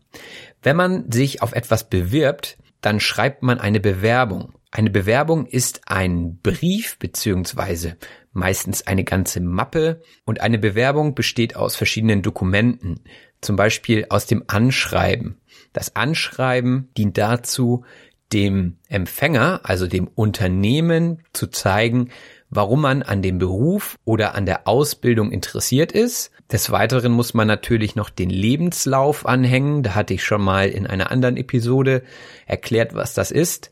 [0.61, 4.53] Wenn man sich auf etwas bewirbt, dann schreibt man eine Bewerbung.
[4.71, 7.97] Eine Bewerbung ist ein Brief beziehungsweise
[8.33, 13.01] meistens eine ganze Mappe und eine Bewerbung besteht aus verschiedenen Dokumenten,
[13.45, 15.37] zum Beispiel aus dem Anschreiben.
[15.71, 17.85] Das Anschreiben dient dazu,
[18.33, 22.09] dem Empfänger, also dem Unternehmen, zu zeigen,
[22.49, 26.31] warum man an dem Beruf oder an der Ausbildung interessiert ist.
[26.51, 29.83] Des Weiteren muss man natürlich noch den Lebenslauf anhängen.
[29.83, 32.03] Da hatte ich schon mal in einer anderen Episode
[32.45, 33.71] erklärt, was das ist.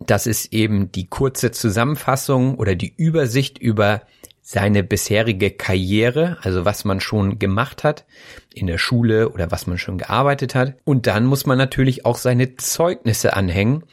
[0.00, 4.02] Das ist eben die kurze Zusammenfassung oder die Übersicht über
[4.50, 8.06] seine bisherige Karriere, also was man schon gemacht hat
[8.54, 10.72] in der Schule oder was man schon gearbeitet hat.
[10.84, 13.84] Und dann muss man natürlich auch seine Zeugnisse anhängen,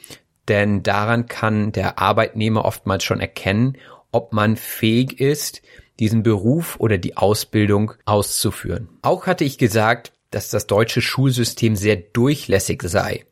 [0.48, 3.78] denn daran kann der Arbeitnehmer oftmals schon erkennen,
[4.14, 5.62] ob man fähig ist,
[6.00, 8.88] diesen Beruf oder die Ausbildung auszuführen.
[9.02, 13.26] Auch hatte ich gesagt, dass das deutsche Schulsystem sehr durchlässig sei.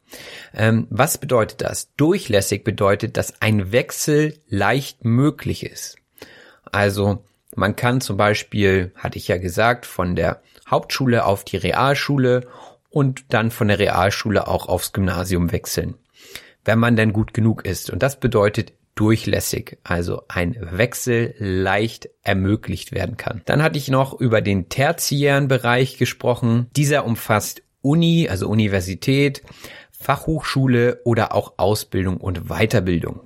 [0.54, 1.96] Ähm, was bedeutet das?
[1.96, 5.96] Durchlässig bedeutet, dass ein Wechsel leicht möglich ist.
[6.74, 7.24] Also
[7.56, 12.48] man kann zum Beispiel, hatte ich ja gesagt, von der Hauptschule auf die Realschule
[12.90, 15.96] und dann von der Realschule auch aufs Gymnasium wechseln,
[16.66, 17.90] wenn man denn gut genug ist.
[17.90, 23.42] Und das bedeutet durchlässig, also ein Wechsel leicht ermöglicht werden kann.
[23.46, 26.68] Dann hatte ich noch über den tertiären Bereich gesprochen.
[26.76, 29.44] Dieser umfasst Uni, also Universität,
[29.92, 33.22] Fachhochschule oder auch Ausbildung und Weiterbildung.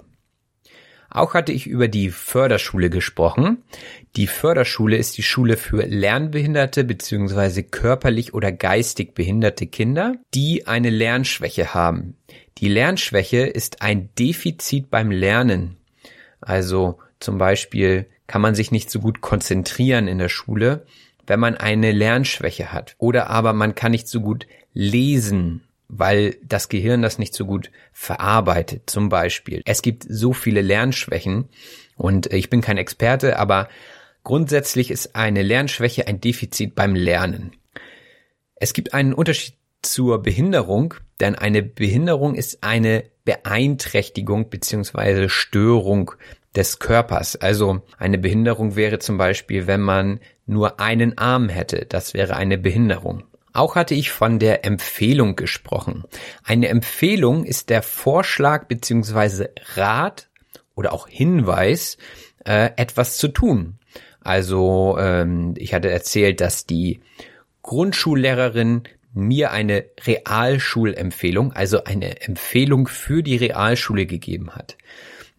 [1.09, 3.63] Auch hatte ich über die Förderschule gesprochen.
[4.15, 7.63] Die Förderschule ist die Schule für lernbehinderte bzw.
[7.63, 12.17] körperlich oder geistig behinderte Kinder, die eine Lernschwäche haben.
[12.57, 15.77] Die Lernschwäche ist ein Defizit beim Lernen.
[16.41, 20.85] Also zum Beispiel kann man sich nicht so gut konzentrieren in der Schule,
[21.25, 22.95] wenn man eine Lernschwäche hat.
[22.97, 27.71] Oder aber man kann nicht so gut lesen weil das Gehirn das nicht so gut
[27.93, 28.89] verarbeitet.
[28.89, 29.61] Zum Beispiel.
[29.65, 31.49] Es gibt so viele Lernschwächen
[31.95, 33.69] und ich bin kein Experte, aber
[34.23, 37.53] grundsätzlich ist eine Lernschwäche ein Defizit beim Lernen.
[38.55, 46.11] Es gibt einen Unterschied zur Behinderung, denn eine Behinderung ist eine Beeinträchtigung beziehungsweise Störung
[46.55, 47.35] des Körpers.
[47.35, 51.85] Also eine Behinderung wäre zum Beispiel, wenn man nur einen Arm hätte.
[51.88, 53.23] Das wäre eine Behinderung.
[53.57, 56.03] Auch hatte ich von der Empfehlung gesprochen.
[56.43, 60.29] Eine Empfehlung ist der Vorschlag beziehungsweise Rat
[60.75, 61.97] oder auch Hinweis,
[62.45, 63.79] äh, etwas zu tun.
[64.21, 66.99] Also ähm, ich hatte erzählt, dass die
[67.63, 68.83] Grundschullehrerin
[69.13, 74.77] mir eine Realschulempfehlung, also eine Empfehlung für die Realschule gegeben hat.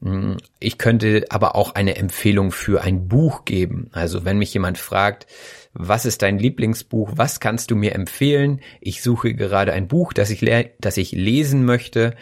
[0.02, 3.90] Hm, ich könnte aber auch eine Empfehlung für ein Buch geben.
[3.92, 5.28] Also wenn mich jemand fragt,
[5.72, 7.12] was ist dein Lieblingsbuch?
[7.14, 8.60] Was kannst du mir empfehlen?
[8.80, 10.44] Ich suche gerade ein Buch, das ich,
[10.80, 12.14] das ich lesen möchte.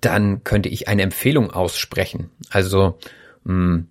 [0.00, 2.30] Dann könnte ich eine Empfehlung aussprechen.
[2.50, 2.98] Also,
[3.44, 3.88] mh, hm,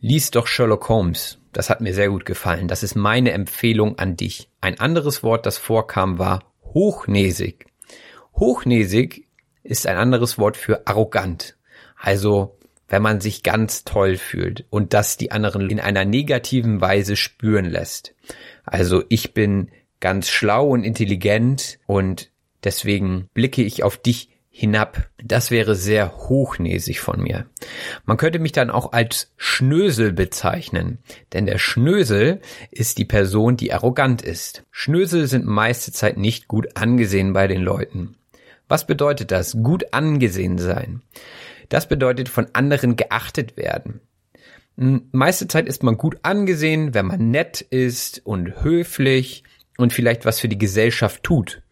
[0.00, 1.38] lies doch Sherlock Holmes.
[1.52, 2.68] Das hat mir sehr gut gefallen.
[2.68, 4.48] Das ist meine Empfehlung an dich.
[4.60, 7.66] Ein anderes Wort, das vorkam, war hochnäsig.
[8.36, 9.26] Hochnäsig
[9.62, 11.56] ist ein anderes Wort für arrogant.
[11.96, 12.58] Also
[12.90, 17.64] wenn man sich ganz toll fühlt und das die anderen in einer negativen Weise spüren
[17.64, 18.14] lässt.
[18.64, 19.70] Also ich bin
[20.00, 22.30] ganz schlau und intelligent und
[22.64, 25.08] deswegen blicke ich auf dich hinab.
[25.22, 27.46] Das wäre sehr hochnäsig von mir.
[28.04, 30.98] Man könnte mich dann auch als Schnösel bezeichnen,
[31.32, 32.40] denn der Schnösel
[32.72, 34.64] ist die Person, die arrogant ist.
[34.72, 38.16] Schnösel sind meiste Zeit nicht gut angesehen bei den Leuten.
[38.66, 39.56] Was bedeutet das?
[39.62, 41.02] Gut angesehen sein.
[41.70, 44.00] Das bedeutet von anderen geachtet werden.
[44.76, 49.44] Meiste Zeit ist man gut angesehen, wenn man nett ist und höflich
[49.78, 51.62] und vielleicht was für die Gesellschaft tut.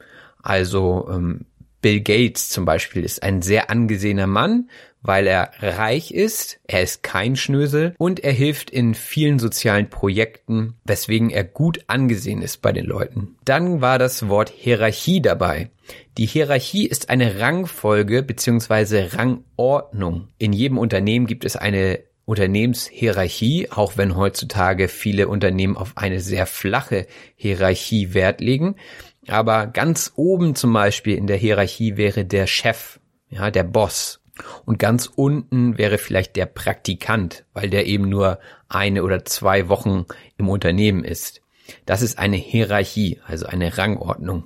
[0.42, 1.46] Also ähm,
[1.80, 4.68] Bill Gates zum Beispiel ist ein sehr angesehener Mann,
[5.00, 10.74] weil er reich ist, er ist kein Schnösel und er hilft in vielen sozialen Projekten,
[10.84, 13.36] weswegen er gut angesehen ist bei den Leuten.
[13.44, 15.70] Dann war das Wort Hierarchie dabei.
[16.18, 19.16] Die Hierarchie ist eine Rangfolge bzw.
[19.16, 20.28] Rangordnung.
[20.38, 26.44] In jedem Unternehmen gibt es eine Unternehmenshierarchie, auch wenn heutzutage viele Unternehmen auf eine sehr
[26.44, 27.06] flache
[27.36, 28.76] Hierarchie Wert legen.
[29.28, 32.98] Aber ganz oben zum Beispiel in der Hierarchie wäre der Chef,
[33.28, 34.20] ja, der Boss.
[34.64, 40.06] Und ganz unten wäre vielleicht der Praktikant, weil der eben nur eine oder zwei Wochen
[40.36, 41.42] im Unternehmen ist.
[41.86, 44.44] Das ist eine Hierarchie, also eine Rangordnung.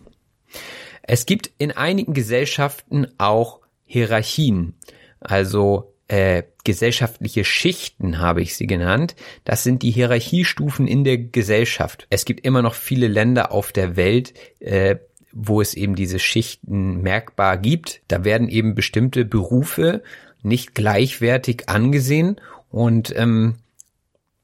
[1.03, 4.75] Es gibt in einigen Gesellschaften auch Hierarchien,
[5.21, 9.17] also äh, gesellschaftliche Schichten habe ich sie genannt.
[9.45, 12.07] Das sind die Hierarchiestufen in der Gesellschaft.
[12.11, 14.97] Es gibt immer noch viele Länder auf der Welt, äh,
[15.33, 20.03] wo es eben diese Schichten merkbar gibt, da werden eben bestimmte Berufe
[20.43, 22.39] nicht gleichwertig angesehen
[22.69, 23.55] und ähm,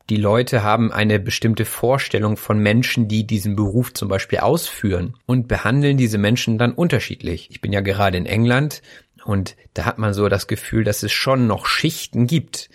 [0.08, 5.48] die Leute haben eine bestimmte Vorstellung von Menschen, die diesen Beruf zum Beispiel ausführen und
[5.48, 7.48] behandeln diese Menschen dann unterschiedlich.
[7.50, 8.80] Ich bin ja gerade in England
[9.24, 12.70] und da hat man so das Gefühl, dass es schon noch Schichten gibt.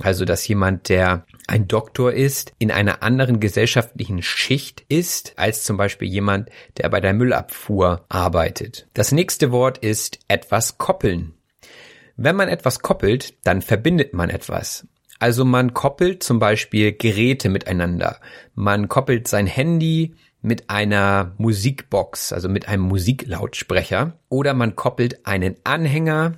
[0.00, 5.76] Also, dass jemand, der ein Doktor ist, in einer anderen gesellschaftlichen Schicht ist, als zum
[5.76, 8.88] Beispiel jemand, der bei der Müllabfuhr arbeitet.
[8.94, 11.34] Das nächste Wort ist etwas koppeln.
[12.16, 14.86] Wenn man etwas koppelt, dann verbindet man etwas.
[15.18, 18.20] Also man koppelt zum Beispiel Geräte miteinander.
[18.54, 20.14] Man koppelt sein Handy
[20.44, 24.18] mit einer Musikbox, also mit einem Musiklautsprecher.
[24.28, 26.34] Oder man koppelt einen Anhänger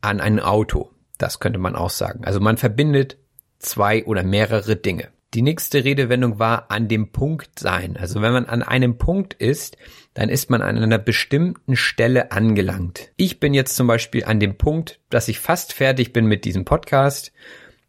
[0.00, 0.90] an ein Auto.
[1.18, 2.24] Das könnte man auch sagen.
[2.24, 3.18] Also man verbindet
[3.58, 5.08] zwei oder mehrere Dinge.
[5.34, 7.96] Die nächste Redewendung war an dem Punkt sein.
[7.96, 9.76] Also wenn man an einem Punkt ist,
[10.14, 13.10] dann ist man an einer bestimmten Stelle angelangt.
[13.16, 16.64] Ich bin jetzt zum Beispiel an dem Punkt, dass ich fast fertig bin mit diesem
[16.64, 17.32] Podcast.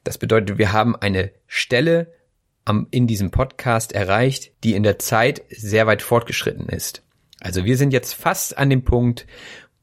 [0.03, 2.11] Das bedeutet, wir haben eine Stelle
[2.69, 7.03] am, in diesem Podcast erreicht, die in der Zeit sehr weit fortgeschritten ist.
[7.41, 9.25] Also wir sind jetzt fast an dem Punkt,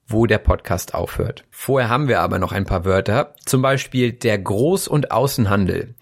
[0.07, 1.45] wo der Podcast aufhört.
[1.51, 5.95] Vorher haben wir aber noch ein paar Wörter, zum Beispiel der Groß- und Außenhandel.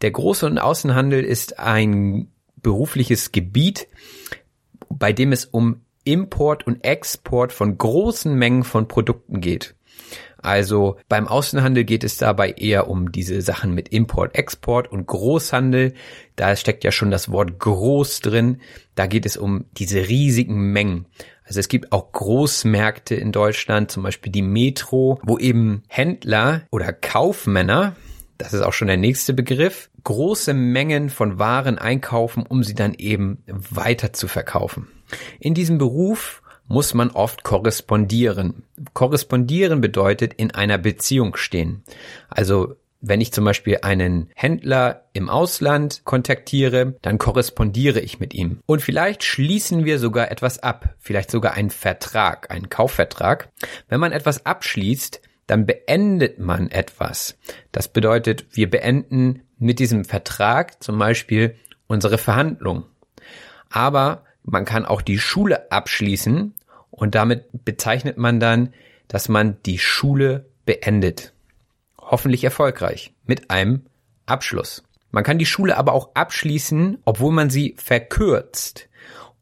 [0.00, 3.88] Der Groß- und Außenhandel ist ein berufliches Gebiet,
[4.88, 9.74] bei dem es um Import und Export von großen Mengen von Produkten geht.
[10.44, 15.94] Also beim Außenhandel geht es dabei eher um diese Sachen mit Import, Export und Großhandel.
[16.36, 18.60] Da steckt ja schon das Wort groß drin.
[18.94, 21.06] Da geht es um diese riesigen Mengen.
[21.44, 26.92] Also es gibt auch Großmärkte in Deutschland, zum Beispiel die Metro, wo eben Händler oder
[26.92, 27.96] Kaufmänner,
[28.36, 32.94] das ist auch schon der nächste Begriff, große Mengen von Waren einkaufen, um sie dann
[32.94, 34.88] eben weiter zu verkaufen.
[35.38, 38.64] In diesem Beruf muss man oft korrespondieren.
[38.92, 41.82] Korrespondieren bedeutet in einer Beziehung stehen.
[42.28, 48.60] Also wenn ich zum Beispiel einen Händler im Ausland kontaktiere, dann korrespondiere ich mit ihm.
[48.64, 53.50] Und vielleicht schließen wir sogar etwas ab, vielleicht sogar einen Vertrag, einen Kaufvertrag.
[53.88, 57.36] Wenn man etwas abschließt, dann beendet man etwas.
[57.72, 61.56] Das bedeutet, wir beenden mit diesem Vertrag zum Beispiel
[61.86, 62.84] unsere Verhandlung.
[63.68, 66.54] Aber man kann auch die Schule abschließen
[66.90, 68.72] und damit bezeichnet man dann,
[69.08, 71.32] dass man die Schule beendet.
[71.98, 73.86] Hoffentlich erfolgreich mit einem
[74.26, 74.84] Abschluss.
[75.10, 78.88] Man kann die Schule aber auch abschließen, obwohl man sie verkürzt.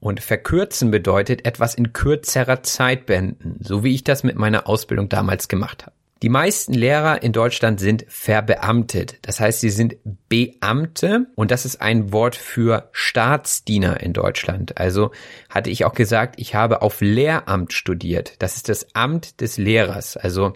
[0.00, 5.08] Und verkürzen bedeutet etwas in kürzerer Zeit beenden, so wie ich das mit meiner Ausbildung
[5.08, 5.94] damals gemacht habe.
[6.22, 9.18] Die meisten Lehrer in Deutschland sind verbeamtet.
[9.22, 9.96] Das heißt, sie sind
[10.28, 14.78] Beamte und das ist ein Wort für Staatsdiener in Deutschland.
[14.78, 15.10] Also
[15.50, 18.34] hatte ich auch gesagt, ich habe auf Lehramt studiert.
[18.38, 20.16] Das ist das Amt des Lehrers.
[20.16, 20.52] Also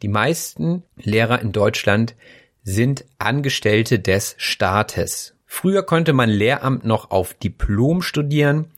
[0.00, 2.14] die meisten Lehrer in Deutschland
[2.62, 5.34] sind Angestellte des Staates.
[5.44, 8.70] Früher konnte man Lehramt noch auf Diplom studieren.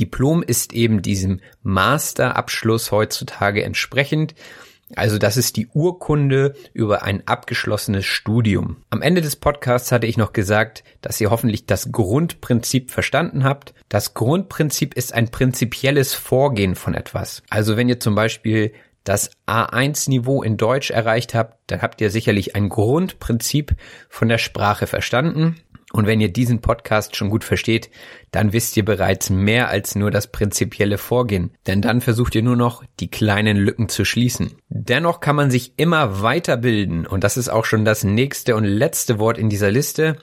[0.00, 4.34] Diplom ist eben diesem Masterabschluss heutzutage entsprechend.
[4.96, 8.78] Also das ist die Urkunde über ein abgeschlossenes Studium.
[8.90, 13.74] Am Ende des Podcasts hatte ich noch gesagt, dass ihr hoffentlich das Grundprinzip verstanden habt.
[13.88, 17.42] Das Grundprinzip ist ein prinzipielles Vorgehen von etwas.
[17.50, 18.72] Also wenn ihr zum Beispiel
[19.04, 23.74] das A1-Niveau in Deutsch erreicht habt, dann habt ihr sicherlich ein Grundprinzip
[24.08, 25.56] von der Sprache verstanden.
[25.92, 27.90] Und wenn ihr diesen Podcast schon gut versteht,
[28.30, 32.56] dann wisst ihr bereits mehr als nur das prinzipielle Vorgehen, denn dann versucht ihr nur
[32.56, 34.52] noch, die kleinen Lücken zu schließen.
[34.68, 39.18] Dennoch kann man sich immer weiterbilden und das ist auch schon das nächste und letzte
[39.18, 40.16] Wort in dieser Liste.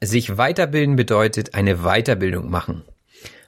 [0.00, 2.84] Sich weiterbilden bedeutet eine Weiterbildung machen.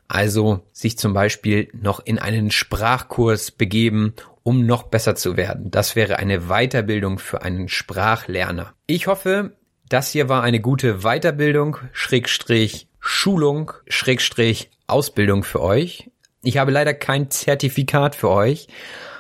[0.08, 4.12] Also sich zum Beispiel noch in einen Sprachkurs begeben,
[4.42, 5.70] um noch besser zu werden.
[5.70, 8.74] Das wäre eine Weiterbildung für einen Sprachlerner.
[8.86, 9.56] Ich hoffe,
[9.92, 16.10] das hier war eine gute Weiterbildung, Schrägstrich Schulung, Schrägstrich Ausbildung für euch.
[16.42, 18.68] Ich habe leider kein Zertifikat für euch,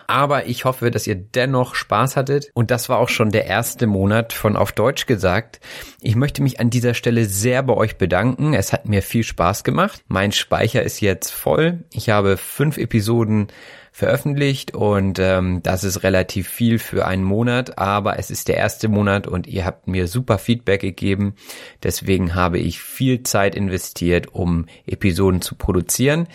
[0.06, 2.50] aber ich hoffe, dass ihr dennoch Spaß hattet.
[2.54, 5.60] Und das war auch schon der erste Monat von Auf Deutsch gesagt.
[6.00, 8.54] Ich möchte mich an dieser Stelle sehr bei euch bedanken.
[8.54, 10.02] Es hat mir viel Spaß gemacht.
[10.08, 11.84] Mein Speicher ist jetzt voll.
[11.92, 13.48] Ich habe fünf Episoden
[13.92, 18.88] veröffentlicht und ähm, das ist relativ viel für einen Monat, aber es ist der erste
[18.88, 21.34] Monat und ihr habt mir super Feedback gegeben.
[21.82, 26.26] Deswegen habe ich viel Zeit investiert, um Episoden zu produzieren.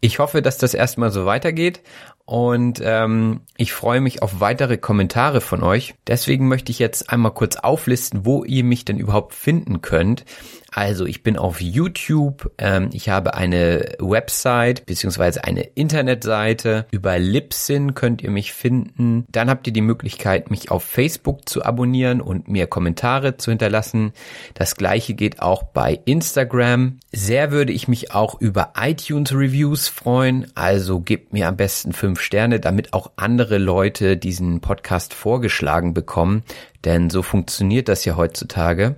[0.00, 1.80] Ich hoffe, dass das erstmal so weitergeht
[2.26, 5.94] und ähm, ich freue mich auf weitere Kommentare von euch.
[6.08, 10.24] Deswegen möchte ich jetzt einmal kurz auflisten, wo ihr mich denn überhaupt finden könnt.
[10.76, 16.84] Also ich bin auf YouTube, ähm, ich habe eine Website beziehungsweise eine Internetseite.
[16.90, 19.24] Über Libsyn könnt ihr mich finden.
[19.32, 24.12] Dann habt ihr die Möglichkeit, mich auf Facebook zu abonnieren und mir Kommentare zu hinterlassen.
[24.52, 26.98] Das gleiche geht auch bei Instagram.
[27.10, 30.46] Sehr würde ich mich auch über iTunes Reviews freuen.
[30.56, 36.42] Also gebt mir am besten fünf Sterne, damit auch andere Leute diesen Podcast vorgeschlagen bekommen.
[36.84, 38.96] Denn so funktioniert das ja heutzutage.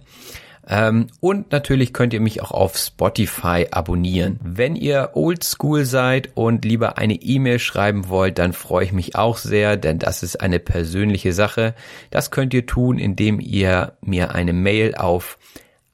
[0.69, 4.39] Ähm, und natürlich könnt ihr mich auch auf Spotify abonnieren.
[4.43, 9.39] Wenn ihr oldschool seid und lieber eine E-Mail schreiben wollt, dann freue ich mich auch
[9.39, 11.75] sehr, denn das ist eine persönliche Sache.
[12.11, 15.39] Das könnt ihr tun, indem ihr mir eine Mail auf